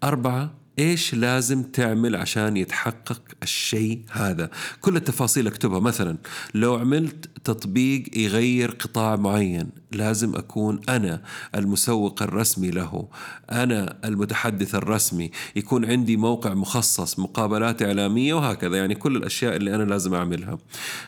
أربعة 0.03 0.60
إيش 0.79 1.15
لازم 1.15 1.63
تعمل 1.63 2.15
عشان 2.15 2.57
يتحقق 2.57 3.21
الشيء 3.43 4.01
هذا؟ 4.11 4.49
كل 4.81 4.95
التفاصيل 4.95 5.47
أكتبها. 5.47 5.79
مثلا 5.79 6.17
لو 6.53 6.75
عملت 6.75 7.29
تطبيق 7.43 8.17
يغير 8.17 8.71
قطاع 8.71 9.15
معين 9.15 9.69
لازم 9.91 10.35
أكون 10.35 10.81
أنا 10.89 11.21
المسوق 11.55 12.23
الرسمي 12.23 12.71
له 12.71 13.07
أنا 13.51 13.97
المتحدث 14.05 14.75
الرسمي. 14.75 15.31
يكون 15.55 15.85
عندي 15.85 16.17
موقع 16.17 16.53
مخصص 16.53 17.19
مقابلات 17.19 17.81
إعلامية 17.81 18.33
وهكذا. 18.33 18.77
يعني 18.77 18.95
كل 18.95 19.15
الأشياء 19.15 19.55
اللي 19.55 19.75
أنا 19.75 19.83
لازم 19.83 20.13
أعملها. 20.13 20.57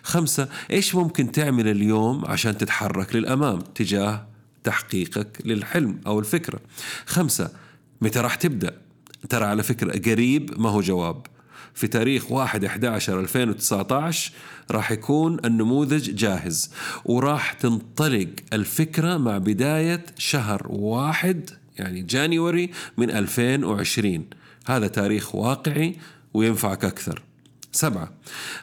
خمسة 0.03 0.49
إيش 0.71 0.95
ممكن 0.95 1.31
تعمل 1.31 1.67
اليوم 1.67 2.25
عشان 2.25 2.57
تتحرك 2.57 3.15
للأمام 3.15 3.59
تجاه 3.59 4.27
تحقيقك 4.63 5.37
للحلم 5.45 6.01
أو 6.07 6.19
الفكرة؟ 6.19 6.59
خمسة 7.05 7.49
متى 8.01 8.19
راح 8.19 8.35
تبدأ؟ 8.35 8.83
ترى 9.29 9.45
على 9.45 9.63
فكرة 9.63 10.11
قريب 10.11 10.61
ما 10.61 10.69
هو 10.69 10.81
جواب. 10.81 11.25
في 11.73 11.87
تاريخ 11.87 12.31
1 12.31 12.63
11 12.63 13.19
2019 13.19 14.31
راح 14.71 14.91
يكون 14.91 15.37
النموذج 15.45 16.15
جاهز 16.15 16.71
وراح 17.05 17.53
تنطلق 17.53 18.29
الفكرة 18.53 19.17
مع 19.17 19.37
بداية 19.37 20.05
شهر 20.17 20.67
واحد 20.69 21.49
يعني 21.77 22.01
جانيوري 22.01 22.69
من 22.97 23.11
2020 23.11 24.25
هذا 24.65 24.87
تاريخ 24.87 25.35
واقعي 25.35 25.95
وينفعك 26.33 26.85
أكثر. 26.85 27.21
سبعة 27.71 28.11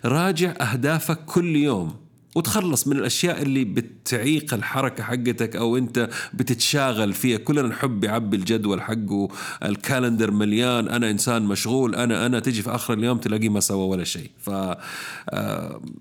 راجع 0.04 0.54
أهدافك 0.60 1.24
كل 1.24 1.56
يوم. 1.56 1.96
وتخلص 2.34 2.86
من 2.88 2.96
الأشياء 2.96 3.42
اللي 3.42 3.64
بتعيق 3.64 4.54
الحركة 4.54 5.04
حقتك 5.04 5.56
أو 5.56 5.76
أنت 5.76 6.08
بتتشاغل 6.34 7.12
فيها. 7.12 7.38
كلنا 7.38 7.68
نحب 7.68 8.04
يعبي 8.04 8.36
الجدول 8.36 8.80
حقه. 8.82 9.28
ال 9.64 9.71
calendar 9.71 10.30
مليان. 10.30 10.88
أنا 10.88 11.10
إنسان 11.10 11.42
مشغول. 11.42 11.94
أنا 11.94 12.26
أنا 12.26 12.40
تجي 12.40 12.62
في 12.62 12.70
آخر 12.70 12.94
اليوم 12.94 13.18
تلاقيه 13.18 13.48
ما 13.48 13.60
سوى 13.60 13.86
ولا 13.88 14.04
شيء. 14.04 14.30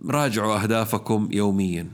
فراجعوا 0.01 0.63
أهدافكم 0.63 1.29
يوميا. 1.31 1.87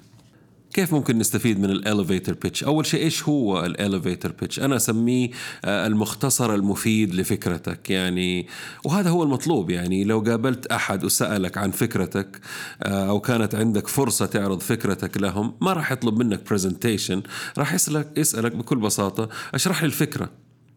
كيف 0.76 0.94
ممكن 0.94 1.18
نستفيد 1.18 1.60
من 1.60 1.70
ال 1.70 1.77
elevator 1.77 2.34
pitch 2.34 2.64
أول 2.64 2.86
شيء 2.86 3.04
إيش 3.04 3.24
هو 3.24 3.66
ال 3.66 3.73
elevator 3.73 4.32
pitch 4.42 4.60
أنا 4.60 4.76
أسميه 4.76 5.30
آه، 5.66 5.88
المختصر 5.88 6.56
المفيد 6.56 7.16
لفكرتك 7.16 7.90
يعني 7.90 8.48
وهذا 8.86 9.10
هو 9.10 9.24
المطلوب 9.24 9.70
يعني 9.70 10.04
لو 10.04 10.20
قابلت 10.20 10.68
أحد 10.68 11.04
وسألك 11.04 11.58
عن 11.58 11.72
فكرتك 11.72 12.40
آه، 12.84 13.10
أو 13.10 13.20
كانت 13.20 13.56
عندك 13.56 13.88
فرصة 13.88 14.26
تعرض 14.26 14.60
فكرتك 14.60 15.18
لهم 15.18 15.54
ما 15.62 15.74
راح 15.74 15.92
يطلب 15.92 16.20
منك 16.20 16.50
presentation 16.50 17.22
راح 17.58 17.74
يسالك 17.74 18.18
يسألك 18.18 18.56
بكل 18.56 18.78
بساطة 18.78 19.30
اشرح 19.54 19.82
لي 19.82 19.88
الفكرة. 19.88 20.30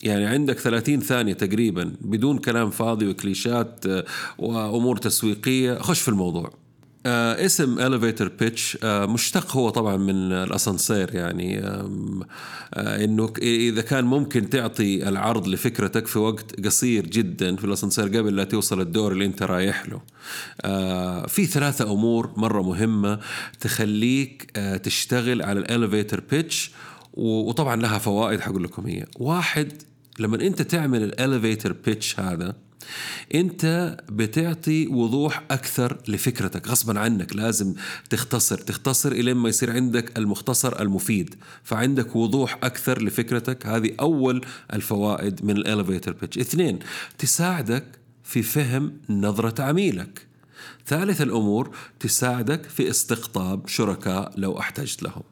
يعني 0.02 0.26
عندك 0.26 0.58
30 0.58 1.00
ثانية 1.00 1.32
تقريبا 1.32 1.92
بدون 2.00 2.38
كلام 2.38 2.70
فاضي 2.70 3.08
وكليشات 3.08 3.86
آه، 3.86 4.04
وأمور 4.38 4.96
تسويقية 4.96 5.78
خش 5.78 6.00
في 6.00 6.08
الموضوع. 6.08 6.57
آه 7.06 7.44
اسم 7.46 7.76
elevator 7.78 8.28
pitch 8.42 8.76
آه 8.84 9.06
مشتق 9.06 9.56
هو 9.56 9.70
طبعا 9.70 9.96
من 9.96 10.32
الأسانسير 10.32 11.14
يعني 11.14 11.58
آه 11.60 11.90
إنه 12.74 13.32
إذا 13.42 13.80
كان 13.80 14.04
ممكن 14.04 14.50
تعطي 14.50 15.08
العرض 15.08 15.48
لفكرتك 15.48 16.06
في 16.06 16.18
وقت 16.18 16.66
قصير 16.66 17.06
جدا 17.06 17.56
في 17.56 17.64
الأسانسير 17.64 18.04
قبل 18.04 18.36
لا 18.36 18.44
توصل 18.44 18.80
الدور 18.80 19.12
اللي 19.12 19.24
أنت 19.24 19.42
رايح 19.42 19.88
له. 19.88 20.00
آه 20.60 21.26
في 21.26 21.46
ثلاثة 21.46 21.92
أمور 21.92 22.30
مرة 22.36 22.62
مهمة 22.62 23.18
تخليك 23.60 24.50
آه 24.56 24.76
تشتغل 24.76 25.42
على 25.42 25.60
ال 25.60 25.67
elevator 25.67 26.20
pitch 26.30 26.70
وطبعا 27.14 27.76
لها 27.76 27.98
فوائد 27.98 28.40
حقول 28.40 28.64
لكم 28.64 28.86
هي. 28.86 29.04
واحد 29.16 29.72
لما 30.18 30.36
أنت 30.40 30.62
تعمل 30.62 31.02
ال 31.02 31.10
elevator 31.10 31.72
pitch 31.72 32.20
هذا 32.20 32.54
انت 33.34 33.96
بتعطي 34.08 34.86
وضوح 34.86 35.42
أكثر 35.50 35.98
لفكرتك 36.08 36.68
غصبا 36.68 37.00
عنك 37.00 37.36
لازم 37.36 37.74
تختصر 38.10 38.58
تختصر 38.58 39.12
إلى 39.12 39.34
ما 39.34 39.48
يصير 39.48 39.72
عندك 39.72 40.18
المختصر 40.18 40.80
المفيد 40.80 41.34
فعندك 41.64 42.16
وضوح 42.16 42.58
أكثر 42.62 43.02
لفكرتك 43.02 43.66
هذه 43.66 43.90
أول 44.00 44.44
الفوائد 44.72 45.44
من 45.44 45.56
ال 45.56 45.62
elevator 45.62 46.12
pitch 46.12 46.38
اثنين 46.38 46.78
تساعدك 47.18 47.84
في 48.24 48.42
فهم 48.42 48.92
نظرة 49.10 49.62
عميلك. 49.62 50.26
ثالث 50.86 51.20
الأمور 51.22 51.76
تساعدك 52.00 52.64
في 52.64 52.90
استقطاب 52.90 53.68
شركاء 53.68 54.32
لو 54.36 54.58
احتجت 54.58 55.02
لهم. 55.02 55.22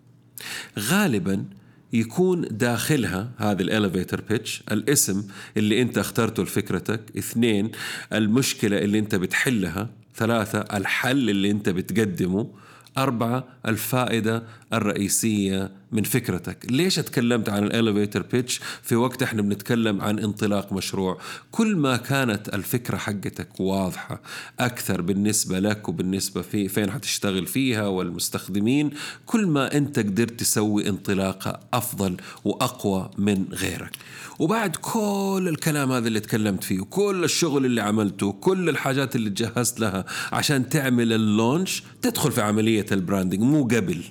غالبا 0.79 1.45
يكون 1.93 2.41
داخلها 2.51 3.31
هذه 3.37 3.63
ال 3.63 3.69
elevator 3.69 4.21
pitch 4.21 4.63
الاسم 4.73 5.27
اللي 5.57 5.83
انت 5.83 5.99
اخترته 5.99 6.43
لفكرتك 6.43 7.01
اثنين 7.19 7.71
المشكلة 8.13 8.79
اللي 8.79 8.99
انت 8.99 9.15
بتحلها 9.15 9.91
ثلاثة 10.17 10.59
الحل 10.59 11.31
اللي 11.31 11.51
انت 11.51 11.69
بتقدمه. 11.69 12.51
أربعة 12.99 13.45
الفائدة 13.67 14.43
الرئيسية 14.73 15.71
من 15.93 16.03
فكرتك. 16.03 16.67
ليش 16.71 16.99
اتكلمت 16.99 17.49
عن 17.49 17.65
ال 17.65 17.71
elevator 17.71 18.23
pitch 18.23 18.61
في 18.83 18.97
وقت 18.97 19.23
إحنا 19.23 19.43
بنتكلم 19.43 20.01
عن 20.01 20.19
انطلاق 20.19 20.73
مشروع. 20.73 21.19
كل 21.51 21.77
ما 21.77 21.97
كانت 21.97 22.49
الفكرة 22.49 22.97
حقتك 22.97 23.61
واضحة 23.61 24.23
أكثر 24.61 25.01
بالنسبة 25.01 25.59
لك 25.59 25.89
وبالنسبة 25.89 26.43
في 26.43 26.69
فين 26.69 26.91
حتشتغل 26.91 27.47
فيها 27.47 27.87
والمستخدمين 27.87 28.91
كل 29.27 29.47
ما 29.47 29.77
أنت 29.77 29.99
قدرت 29.99 30.41
تسوي 30.41 30.89
انطلاقة 30.89 31.61
أفضل 31.75 32.17
وأقوى 32.45 33.11
من 33.19 33.45
غيرك. 33.53 33.93
وبعد 34.39 34.77
كل 34.77 35.47
الكلام 35.49 35.93
هذا 35.93 36.09
اللي 36.09 36.21
تكلمت 36.21 36.65
فيه 36.65 36.81
وكل 36.81 37.25
الشغل 37.25 37.65
اللي 37.67 37.81
عملته 37.81 38.27
وكل 38.27 38.69
الحاجات 38.69 39.17
اللي 39.17 39.31
تجهزت 39.31 39.81
لها 39.81 40.05
عشان 40.33 40.69
تعمل 40.69 41.13
ال 41.13 41.23
launch 41.23 41.83
تدخل 42.03 42.33
في 42.33 42.41
عملية 42.41 42.87
ال 42.93 42.98
branding 42.98 43.41
مو 43.41 43.65
قبل 43.65 44.05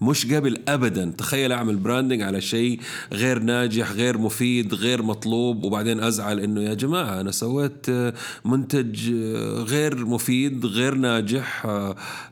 مش 0.00 0.32
قبل 0.32 0.62
ابدا. 0.68 1.12
تخيل 1.18 1.52
أعمل 1.52 1.76
branding 1.76 2.22
على 2.22 2.40
شيء 2.40 2.80
غير 3.12 3.38
ناجح 3.38 3.92
غير 3.92 4.18
مفيد 4.18 4.74
غير 4.74 5.02
مطلوب 5.02 5.64
وبعدين 5.64 6.00
أزعل 6.00 6.40
إنه 6.40 6.62
يا 6.62 6.74
جماعة 6.74 7.20
أنا 7.20 7.30
سويت 7.30 7.86
منتج 8.44 9.10
غير 9.56 10.06
مفيد 10.06 10.66
غير 10.66 10.94
ناجح 10.94 11.66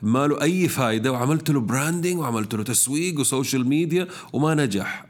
ما 0.02 0.26
له 0.26 0.42
أي 0.42 0.68
فايدة 0.68 1.12
وعملت 1.12 1.50
له 1.50 1.60
branding 1.60 2.18
وعملت 2.18 2.54
له 2.54 2.62
تسويق 2.62 3.20
و 3.20 3.27
social 3.27 3.68
media 3.68 4.08
وما 4.32 4.54
نجح. 4.54 5.06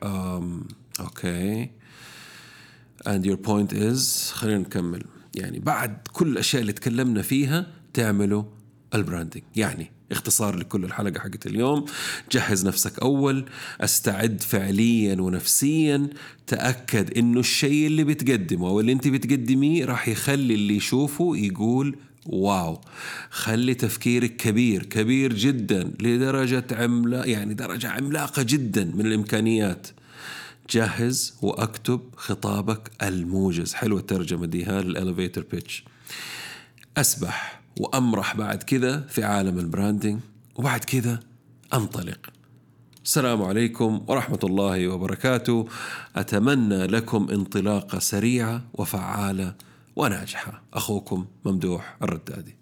Okay. 1.00 1.77
And 3.06 3.24
your 3.24 3.48
point 3.48 3.72
is 3.72 4.32
خلينا 4.32 4.58
نكمل. 4.58 5.04
يعني 5.34 5.58
بعد 5.58 5.98
كل 6.12 6.28
الأشياء 6.28 6.62
اللي 6.62 6.72
تكلمنا 6.72 7.22
فيها 7.22 7.66
تعملوا 7.94 8.44
ال 8.94 9.00
branding 9.00 9.42
يعني 9.56 9.90
اختصار 10.12 10.56
لكل 10.56 10.84
الحلقة 10.84 11.20
حقت 11.20 11.46
اليوم. 11.46 11.84
جهز 12.32 12.66
نفسك 12.66 12.98
أول. 12.98 13.44
أستعد 13.80 14.42
فعليا 14.42 15.20
ونفسيا. 15.20 16.08
تأكد 16.46 17.18
إنه 17.18 17.40
الشيء 17.40 17.86
اللي 17.86 18.04
بتقدمه 18.04 18.68
أو 18.68 18.80
اللي 18.80 18.92
أنت 18.92 19.08
بتقدميه 19.08 19.84
راح 19.84 20.08
يخلي 20.08 20.54
اللي 20.54 20.76
يشوفه 20.76 21.36
يقول 21.36 21.96
wow. 22.26 22.80
خلي 23.30 23.74
تفكيرك 23.74 24.36
كبير 24.36 24.82
كبير 24.82 25.32
جدا 25.32 25.90
لدرجة 26.00 26.64
عملاق 26.72 27.28
يعني 27.28 27.54
درجة 27.54 27.88
عملاقة 27.88 28.42
جدا 28.42 28.84
من 28.84 29.06
الإمكانيات. 29.06 29.86
جهز 30.70 31.34
واكتب 31.42 32.00
خطابك 32.16 32.90
الموجز. 33.02 33.74
حلوة 33.74 34.00
الترجمة 34.00 34.46
دي 34.46 34.64
ها 34.64 34.82
لل 34.82 34.95
elevator 34.95 35.44
pitch 35.50 35.84
أسبح 36.96 37.60
وأمرح 37.80 38.36
بعد 38.36 38.62
كذا 38.62 39.00
في 39.00 39.24
عالم 39.24 39.58
ال 39.58 39.65
branding 39.65 40.20
وبعد 40.54 40.84
كذا 40.84 41.20
أنطلق. 41.74 42.30
السلام 43.04 43.42
عليكم 43.42 44.04
ورحمة 44.06 44.38
الله 44.44 44.88
وبركاته. 44.88 45.68
أتمنى 46.16 46.86
لكم 46.86 47.28
انطلاقة 47.30 47.98
سريعة 47.98 48.62
وفعالة 48.74 49.54
وناجحة. 49.96 50.62
أخوكم 50.74 51.26
ممدوح 51.44 51.96
الردادي. 52.02 52.57